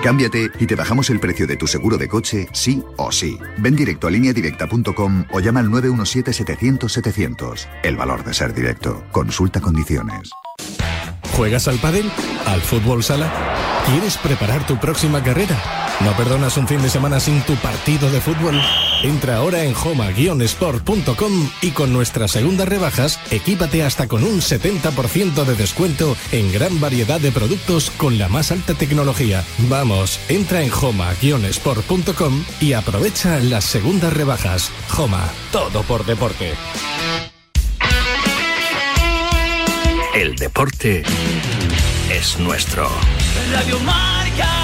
[0.03, 3.39] Cámbiate y te bajamos el precio de tu seguro de coche, sí o sí.
[3.59, 7.67] Ven directo a lineadirecta.com o llama al 917-700-700.
[7.83, 9.05] El valor de ser directo.
[9.13, 10.31] Consulta condiciones.
[11.37, 12.11] ¿Juegas al pádel?
[12.47, 13.33] ¿Al fútbol sala?
[13.87, 15.57] ¿Quieres preparar tu próxima carrera?
[16.01, 18.61] ¿No perdonas un fin de semana sin tu partido de fútbol?
[19.05, 25.55] Entra ahora en homa-sport.com y con nuestras segundas rebajas, equípate hasta con un 70% de
[25.55, 29.45] descuento en gran variedad de productos con la más alta tecnología.
[29.69, 34.73] Vamos, entra en homa-sport.com y aprovecha las segundas rebajas.
[34.97, 36.55] Homa, todo por deporte.
[40.15, 41.03] El deporte
[42.11, 42.89] es nuestro.
[43.53, 44.64] Radio Marca.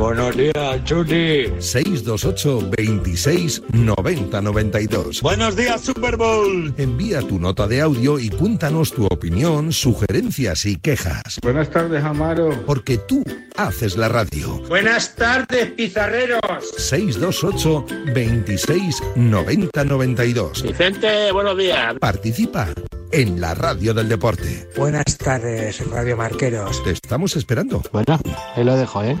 [0.00, 1.52] Buenos días, Chuli.
[1.58, 5.20] 628 26 90 92.
[5.20, 6.72] Buenos días, Super Bowl.
[6.78, 11.38] Envía tu nota de audio y cuéntanos tu opinión, sugerencias y quejas.
[11.42, 12.64] Buenas tardes, Amaro.
[12.64, 13.22] Porque tú
[13.58, 14.62] haces la radio.
[14.68, 16.40] Buenas tardes, pizarreros.
[16.78, 17.84] 628
[18.14, 20.62] 26 90 92.
[20.62, 21.94] Vicente, buenos días.
[22.00, 22.68] Participa
[23.12, 24.66] en la radio del deporte.
[24.78, 26.82] Buenas tardes, Radio Marqueros.
[26.84, 27.82] Te estamos esperando.
[27.92, 28.18] Bueno,
[28.56, 29.20] ahí lo dejo, ¿eh?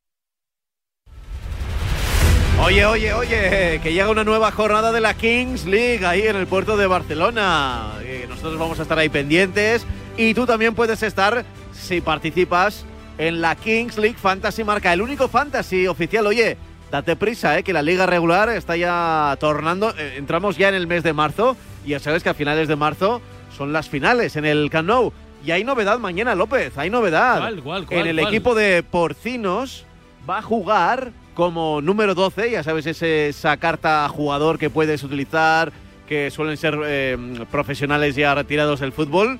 [2.63, 6.45] Oye, oye, oye, que llega una nueva jornada de la Kings League ahí en el
[6.45, 7.93] puerto de Barcelona.
[8.03, 9.83] Eh, nosotros vamos a estar ahí pendientes
[10.15, 11.43] y tú también puedes estar
[11.73, 12.85] si participas
[13.17, 16.27] en la Kings League Fantasy Marca, el único fantasy oficial.
[16.27, 16.55] Oye,
[16.91, 19.89] date prisa, eh, que la liga regular está ya tornando.
[19.97, 22.75] Eh, entramos ya en el mes de marzo y ya sabes que a finales de
[22.75, 23.21] marzo
[23.57, 25.11] son las finales en el Camp Nou.
[25.43, 27.39] Y hay novedad mañana, López, hay novedad.
[27.39, 29.83] ¿Cuál, cuál, cuál, en el equipo de Porcinos
[30.29, 35.71] va a jugar como número 12, ya sabes, ese- esa carta jugador que puedes utilizar,
[36.07, 37.17] que suelen ser eh,
[37.51, 39.39] profesionales ya retirados del fútbol.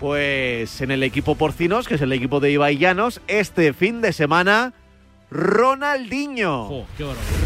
[0.00, 4.14] Pues en el equipo Porcinos, que es el equipo de Ibai Llanos, este fin de
[4.14, 4.72] semana,
[5.30, 6.64] Ronaldinho.
[6.68, 7.04] Jo, qué.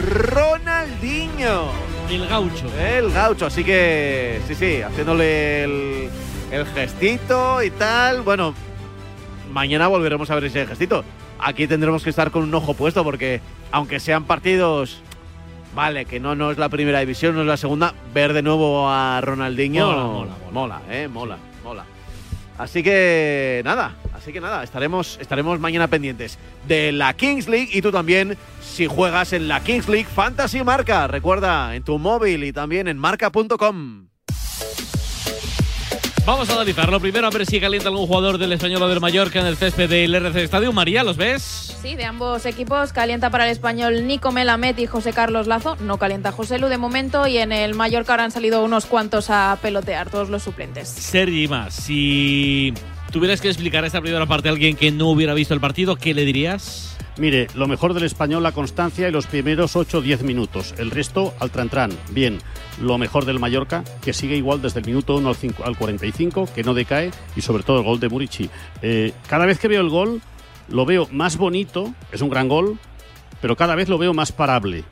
[0.08, 1.64] Ronaldinho.
[2.08, 2.66] El gaucho.
[2.78, 6.08] El gaucho, así que sí, sí, haciéndole el,
[6.52, 8.22] el gestito y tal.
[8.22, 8.54] Bueno,
[9.52, 11.04] mañana volveremos a ver ese gestito.
[11.38, 15.02] Aquí tendremos que estar con un ojo puesto porque aunque sean partidos,
[15.74, 18.88] vale, que no, no es la primera división, no es la segunda, ver de nuevo
[18.88, 21.84] a Ronaldinho Mola, mola, mola, eh, mola, mola.
[22.56, 27.82] Así que nada, así que nada, estaremos, estaremos mañana pendientes de la Kings League y
[27.82, 31.08] tú también si juegas en la Kings League Fantasy Marca.
[31.08, 34.06] Recuerda, en tu móvil y también en marca.com.
[36.26, 39.40] Vamos a analizarlo primero a ver si calienta algún jugador del español o del Mallorca
[39.40, 40.74] en el césped del RC Stadium.
[40.74, 41.76] María, ¿los ves?
[41.82, 45.76] Sí, de ambos equipos calienta para el español Nico Melamed y José Carlos Lazo.
[45.80, 49.28] No calienta José Lu de momento y en el Mallorca ahora han salido unos cuantos
[49.28, 50.88] a pelotear, todos los suplentes.
[50.88, 52.72] Sergi más, si
[53.12, 56.14] tuvieras que explicar esta primera parte a alguien que no hubiera visto el partido, ¿qué
[56.14, 56.93] le dirías?
[57.16, 60.74] Mire, lo mejor del español, la constancia y los primeros 8 o 10 minutos.
[60.78, 61.92] El resto al trantrán.
[62.10, 62.38] Bien,
[62.80, 66.48] lo mejor del Mallorca, que sigue igual desde el minuto 1 al, 5 al 45,
[66.52, 68.50] que no decae, y sobre todo el gol de Murici.
[68.82, 70.22] Eh, cada vez que veo el gol,
[70.68, 72.78] lo veo más bonito, es un gran gol,
[73.40, 74.82] pero cada vez lo veo más parable.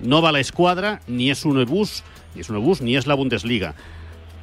[0.00, 2.04] No va la escuadra, ni es un bus,
[2.36, 3.74] ni es un bus, ni es la Bundesliga.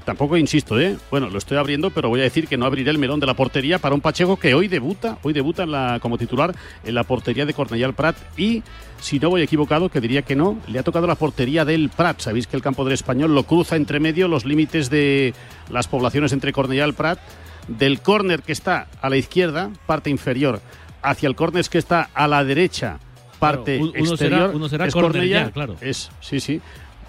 [0.05, 0.97] Tampoco insisto, ¿eh?
[1.11, 3.35] Bueno, lo estoy abriendo, pero voy a decir que no abriré el melón de la
[3.35, 7.03] portería para un Pacheco que hoy debuta, hoy debuta en la, como titular en la
[7.03, 8.63] portería de Cornellà Prat y,
[8.99, 12.19] si no voy equivocado, que diría que no, le ha tocado la portería del Prat.
[12.19, 15.35] Sabéis que el campo del Español lo cruza entre medio los límites de
[15.69, 17.19] las poblaciones entre Cornellà Prat,
[17.67, 20.61] del córner que está a la izquierda, parte inferior,
[21.03, 22.97] hacia el córner que está a la derecha,
[23.39, 24.51] parte Claro, uno será- exterior.
[24.55, 25.75] uno será es claro.
[25.79, 26.59] Es, sí, sí.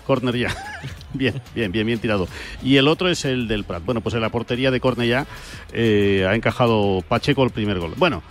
[0.02, 0.54] Corner ya.
[1.14, 2.28] bien, bien, bien, bien tirado.
[2.62, 3.84] Y el otro es el del Prat.
[3.84, 5.26] Bueno, pues en la portería de Cornellá
[5.72, 7.94] eh, ha encajado Pacheco el primer gol.
[7.96, 8.22] Bueno,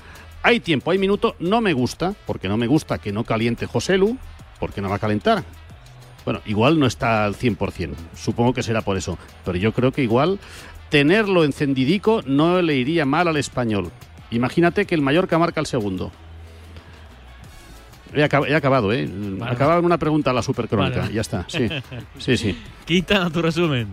[0.44, 1.36] hay tiempo, hay minuto.
[1.40, 4.18] No me gusta, porque no me gusta que no caliente José Lu,
[4.60, 5.44] porque no va a calentar.
[6.26, 7.94] Bueno, igual no está al 100%.
[8.16, 9.18] Supongo que será por eso.
[9.44, 10.40] Pero yo creo que igual
[10.90, 13.92] tenerlo encendidico no le iría mal al español.
[14.30, 16.12] Imagínate que el Mallorca marca el segundo.
[18.14, 19.08] He, acab- he acabado, ¿eh?
[19.10, 19.52] Vale.
[19.54, 21.02] Acababa en una pregunta a la supercrónica.
[21.02, 21.14] Vale.
[21.14, 21.68] Ya está, sí.
[22.18, 22.58] Sí, sí.
[22.86, 23.88] Quita tu resumen.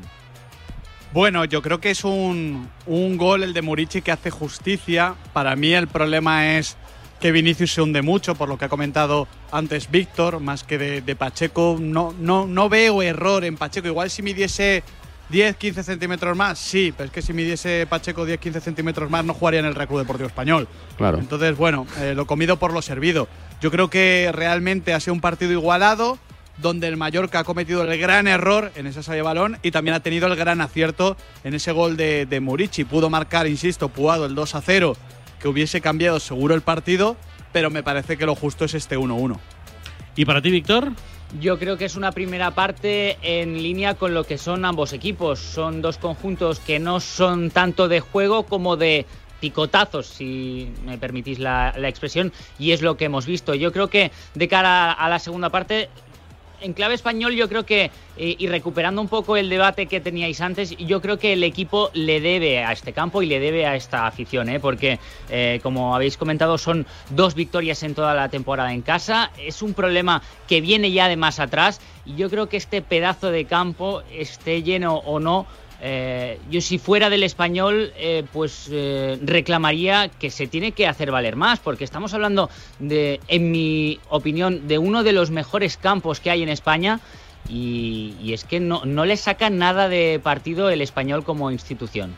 [1.12, 5.14] Bueno, yo creo que es un, un gol el de Murici que hace justicia.
[5.32, 6.76] Para mí el problema es
[7.20, 11.00] que Vinicius se hunde mucho, por lo que ha comentado antes Víctor, más que de,
[11.00, 11.78] de Pacheco.
[11.80, 13.88] No, no, no veo error en Pacheco.
[13.88, 14.82] Igual si midiese
[15.30, 19.24] 10, 15 centímetros más, sí, pero es que si midiese Pacheco 10, 15 centímetros más
[19.24, 20.68] no jugaría en el Real Club Deportivo Español.
[20.98, 21.18] Claro.
[21.18, 23.28] Entonces, bueno, eh, lo comido por lo servido.
[23.60, 26.18] Yo creo que realmente ha sido un partido igualado.
[26.58, 29.94] donde el Mallorca ha cometido el gran error en esa salida de balón y también
[29.94, 32.82] ha tenido el gran acierto en ese gol de, de Murici.
[32.82, 34.96] Pudo marcar, insisto, Puado el 2 a 0,
[35.38, 37.16] que hubiese cambiado seguro el partido,
[37.52, 39.38] pero me parece que lo justo es este 1-1.
[40.16, 40.90] ¿Y para ti, Víctor?
[41.40, 45.38] Yo creo que es una primera parte en línea con lo que son ambos equipos.
[45.38, 49.06] Son dos conjuntos que no son tanto de juego como de
[49.40, 53.54] picotazos, si me permitís la, expresión, y es lo que hemos visto.
[53.54, 55.88] Yo creo que de cara a la segunda parte
[56.60, 60.40] en clave español yo creo que, eh, y recuperando un poco el debate que teníais
[60.40, 63.76] antes, yo creo que el equipo le debe a este campo y le debe a
[63.76, 64.60] esta afición, ¿eh?
[64.60, 64.98] porque
[65.30, 69.74] eh, como habéis comentado son dos victorias en toda la temporada en casa, es un
[69.74, 74.02] problema que viene ya de más atrás y yo creo que este pedazo de campo,
[74.12, 75.46] esté lleno o no,
[75.80, 81.10] eh, yo si fuera del español, eh, pues eh, reclamaría que se tiene que hacer
[81.10, 86.20] valer más, porque estamos hablando de, en mi opinión, de uno de los mejores campos
[86.20, 87.00] que hay en España.
[87.48, 92.14] Y, y es que no, no le saca nada de partido el español como institución.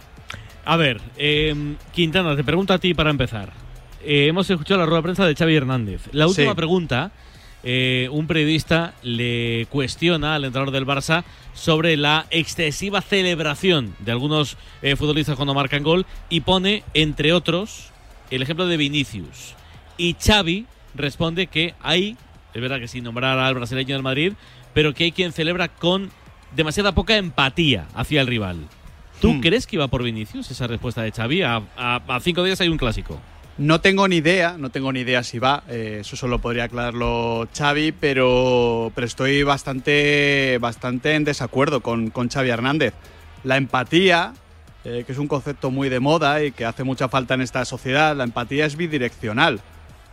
[0.65, 1.55] A ver, eh,
[1.93, 3.53] Quintana, te pregunto a ti para empezar.
[4.03, 6.03] Eh, hemos escuchado la rueda de prensa de Xavi Hernández.
[6.13, 6.57] La última Sí.
[6.57, 7.13] pregunta,
[7.63, 14.57] eh, un periodista le cuestiona al entrenador del Barça sobre la excesiva celebración de algunos
[14.83, 17.91] eh, futbolistas cuando marcan gol y pone, entre otros,
[18.31, 19.55] el ejemplo de Vinicius.
[19.99, 22.17] Y Xavi responde que hay,
[22.55, 24.33] es verdad que sin nombrar al brasileño del Madrid,
[24.73, 26.11] pero que hay quien celebra con
[26.57, 28.57] demasiada poca empatía hacia el rival.
[29.21, 29.41] ¿Tú Hmm.
[29.41, 31.43] crees que iba por Vinicius esa respuesta de Xavi?
[31.43, 33.21] A, a- a cinco días hay un clásico.
[33.61, 37.47] No tengo ni idea, no tengo ni idea si va, eh, eso solo podría aclararlo
[37.55, 42.95] Xavi, pero, pero estoy bastante, bastante en desacuerdo con, con Xavi Hernández.
[43.45, 44.33] La empatía,
[44.87, 47.63] eh, que es un concepto muy de moda y que hace mucha falta en esta
[47.67, 49.61] sociedad, la empatía es bidireccional.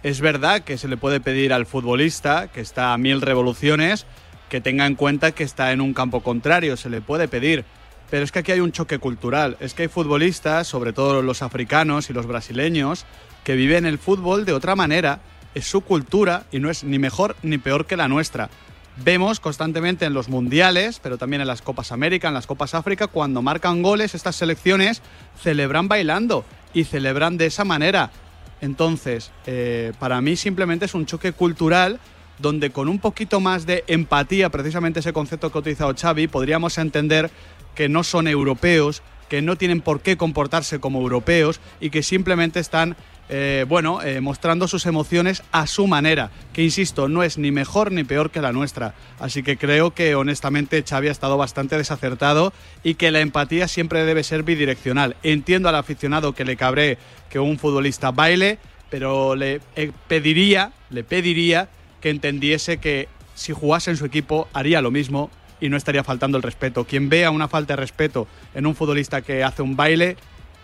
[0.03, 4.05] Es verdad que se le puede pedir al futbolista, que está a mil revoluciones,
[4.49, 7.63] que tenga en cuenta que está en un campo contrario, se le puede pedir.
[8.09, 9.57] Pero es que aquí hay un choque cultural.
[9.59, 13.05] Es que hay futbolistas, sobre todo los africanos y los brasileños,
[13.47, 15.21] que viven el fútbol de otra manera.
[15.55, 18.49] Es su cultura y no es ni mejor ni peor que la nuestra.
[18.97, 23.07] Vemos constantemente en los mundiales, pero también en las Copas América, en las Copas África,
[23.07, 25.01] cuando marcan goles, estas selecciones
[25.41, 26.43] celebran bailando
[26.73, 28.11] y celebran de esa manera.
[28.59, 32.01] Entonces, eh, para mí simplemente es un choque cultural
[32.39, 36.77] donde con un poquito más de empatía, precisamente ese concepto que ha utilizado Xavi, podríamos
[36.79, 37.31] entender
[37.75, 42.59] que no son europeos, que no tienen por qué comportarse como europeos y que simplemente
[42.59, 42.95] están,
[43.29, 47.91] eh, bueno, eh, mostrando sus emociones a su manera, que insisto, no es ni mejor
[47.91, 48.93] ni peor que la nuestra.
[49.19, 52.53] Así que creo que honestamente Xavi ha estado bastante desacertado
[52.83, 55.17] y que la empatía siempre debe ser bidireccional.
[55.23, 56.97] Entiendo al aficionado que le cabré
[57.29, 58.59] que un futbolista baile,
[58.89, 61.69] pero le eh, pediría, le pediría
[61.99, 66.37] que entendiese que si jugase en su equipo haría lo mismo y no estaría faltando
[66.37, 66.85] el respeto.
[66.85, 70.15] Quien vea una falta de respeto en un futbolista que hace un baile,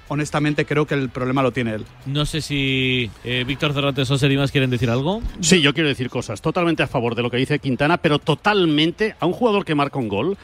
[0.08, 1.86] honestamente creo que el problema lo tiene él.
[2.06, 5.22] No sé si eh, Víctor Cervantes o Serimas quieren decir algo.
[5.40, 9.16] Sí, yo quiero decir cosas totalmente a favor de lo que dice Quintana, pero totalmente
[9.20, 10.38] a un jugador que marca un gol,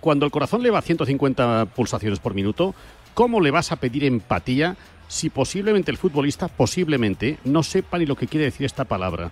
[0.00, 2.74] cuando el corazón le va a 150 pulsaciones por minuto,
[3.14, 4.76] ¿cómo le vas a pedir empatía
[5.08, 9.30] si posiblemente el futbolista, posiblemente, no sepa ni lo que quiere decir esta palabra?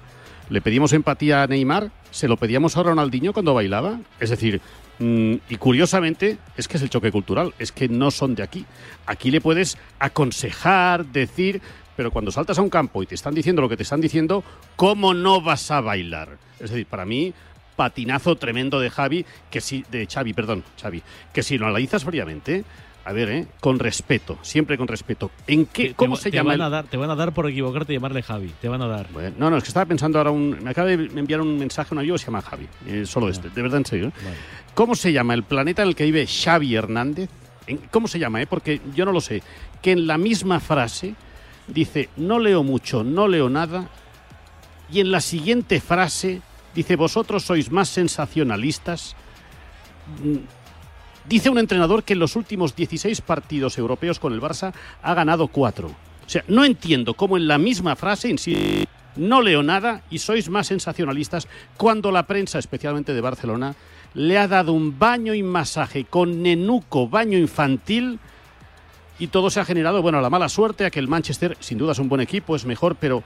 [0.51, 1.91] ¿Le pedimos empatía a Neymar?
[2.11, 4.01] ¿Se lo pedíamos a Ronaldinho cuando bailaba?
[4.21, 4.61] Es decir,
[4.99, 8.65] y curiosamente es que es el choque cultural, es que no son de aquí.
[9.07, 11.61] Aquí le puedes aconsejar, decir,
[11.97, 14.45] pero cuando saltas a un campo y te están diciendo lo que te están diciendo,
[14.77, 16.39] ¿cómo no vas a bailar?
[16.61, 17.33] Es decir, para mí
[17.77, 22.65] patinazo tremendo de Javi, que si de Xavi, perdón, Xavi, que si lo analizas fríamente,
[23.07, 23.47] a ver, ¿eh?
[23.61, 25.31] con respeto, siempre con respeto.
[25.47, 26.51] ¿En qué Te- cómo te, se te llama?
[26.53, 28.51] Van el- a dar, te van a dar por equivocarte y llamarle Javi.
[28.61, 29.09] Te van a dar.
[29.13, 30.59] Bueno, no, no, es que estaba pensando ahora un.
[30.63, 32.67] Me acaba de enviar un mensaje a un amigo que se llama Javi.
[32.87, 34.09] eh, solo este, de verdad en serio.
[34.09, 34.13] ¿eh?
[34.75, 37.29] ¿Cómo se llama el planeta en el que vive Xavi Hernández?
[37.91, 38.47] ¿Cómo se llama, eh?
[38.47, 39.43] Porque yo no lo sé.
[39.83, 41.15] Que en la misma frase
[41.69, 43.89] dice: No leo mucho, no leo nada.
[44.91, 46.41] Y en la siguiente frase
[46.75, 49.15] dice: Vosotros sois más sensacionalistas.
[51.27, 55.49] Dice un entrenador que en los últimos 16 partidos europeos con el Barça ha ganado
[55.49, 55.89] 4.
[55.89, 60.51] O sea, no entiendo cómo en la misma frase insiste, no leo nada y sois
[60.51, 63.75] más sensacionalistas cuando la prensa, especialmente de Barcelona,
[64.15, 68.19] le ha dado un baño y masaje con nenuco, baño infantil
[69.19, 71.93] y todo se ha generado, bueno, la mala suerte a que el Manchester, sin duda
[71.93, 73.23] es un buen equipo, es mejor, pero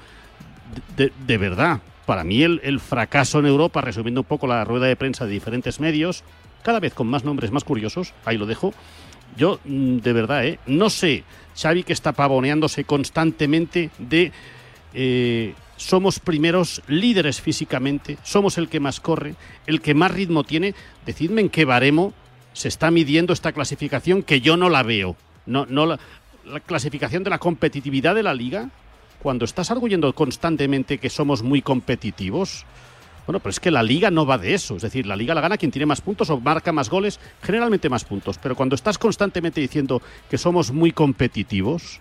[0.96, 5.24] de, verdad, para mí el fracaso en Europa, resumiendo un poco la rueda de prensa
[5.24, 6.24] de diferentes medios,
[6.62, 8.72] cada vez con más nombres más curiosos, ahí lo dejo.
[9.36, 10.58] Yo, mm, de verdad, ¿eh?
[10.66, 11.24] no sé,
[11.56, 14.32] Xavi que está pavoneándose constantemente de
[14.94, 19.34] eh, somos primeros líderes físicamente, somos el que más corre,
[19.66, 20.74] el que más ritmo tiene.
[21.06, 22.12] Decidme en qué baremo
[22.52, 25.16] se está midiendo esta clasificación que yo no la veo.
[25.46, 25.98] No, no la,
[26.44, 28.70] la clasificación de la competitividad de la liga,
[29.20, 32.64] cuando estás arguyendo constantemente que somos muy competitivos.
[33.28, 34.76] Bueno, pero es que la liga no va de eso.
[34.76, 37.90] Es decir, la liga la gana quien tiene más puntos o marca más goles, generalmente
[37.90, 38.38] más puntos.
[38.38, 40.00] Pero cuando estás constantemente diciendo
[40.30, 42.00] que somos muy competitivos,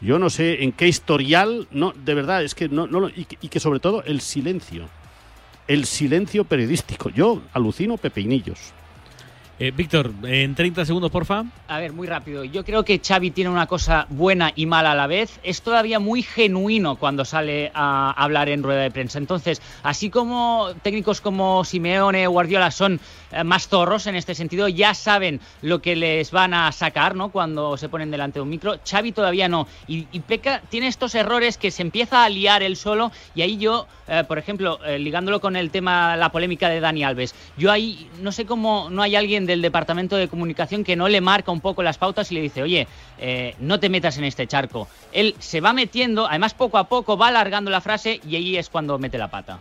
[0.00, 3.48] yo no sé en qué historial, no, de verdad, es que no, no y, y
[3.48, 4.88] que sobre todo el silencio.
[5.68, 7.10] El silencio periodístico.
[7.10, 8.72] Yo alucino pepinillos.
[9.60, 11.44] Eh, Víctor, en 30 segundos, porfa.
[11.68, 12.42] A ver, muy rápido.
[12.42, 15.38] Yo creo que Xavi tiene una cosa buena y mala a la vez.
[15.44, 19.18] Es todavía muy genuino cuando sale a hablar en rueda de prensa.
[19.18, 22.98] Entonces, así como técnicos como Simeone o Guardiola son
[23.30, 27.30] eh, más zorros en este sentido, ya saben lo que les van a sacar, ¿no?
[27.30, 28.80] Cuando se ponen delante de un micro.
[28.84, 29.68] Xavi todavía no.
[29.86, 33.12] Y, y Peca tiene estos errores que se empieza a liar él solo.
[33.36, 37.36] Y ahí yo, eh, por ejemplo, ligándolo con el tema, la polémica de Dani Alves,
[37.56, 41.20] yo ahí no sé cómo no hay alguien del departamento de comunicación que no le
[41.20, 42.86] marca un poco las pautas y le dice, oye,
[43.18, 44.88] eh, no te metas en este charco.
[45.12, 48.68] Él se va metiendo, además poco a poco va alargando la frase y ahí es
[48.68, 49.60] cuando mete la pata.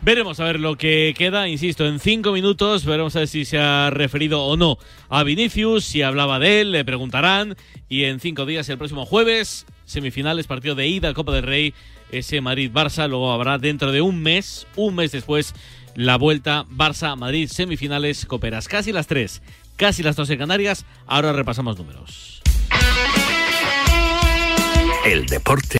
[0.00, 3.58] Veremos a ver lo que queda, insisto, en cinco minutos veremos a ver si se
[3.58, 4.78] ha referido o no
[5.08, 7.56] a Vinicius, si hablaba de él, le preguntarán
[7.88, 11.74] y en cinco días, el próximo jueves, semifinales, partido de ida, Copa del Rey,
[12.12, 15.52] ese Madrid-Barça, luego habrá dentro de un mes, un mes después,
[15.98, 19.42] la vuelta Barça-Madrid, semifinales, coperas, casi las tres,
[19.74, 22.40] casi las dos en Canarias, ahora repasamos números.
[25.04, 25.76] El deporte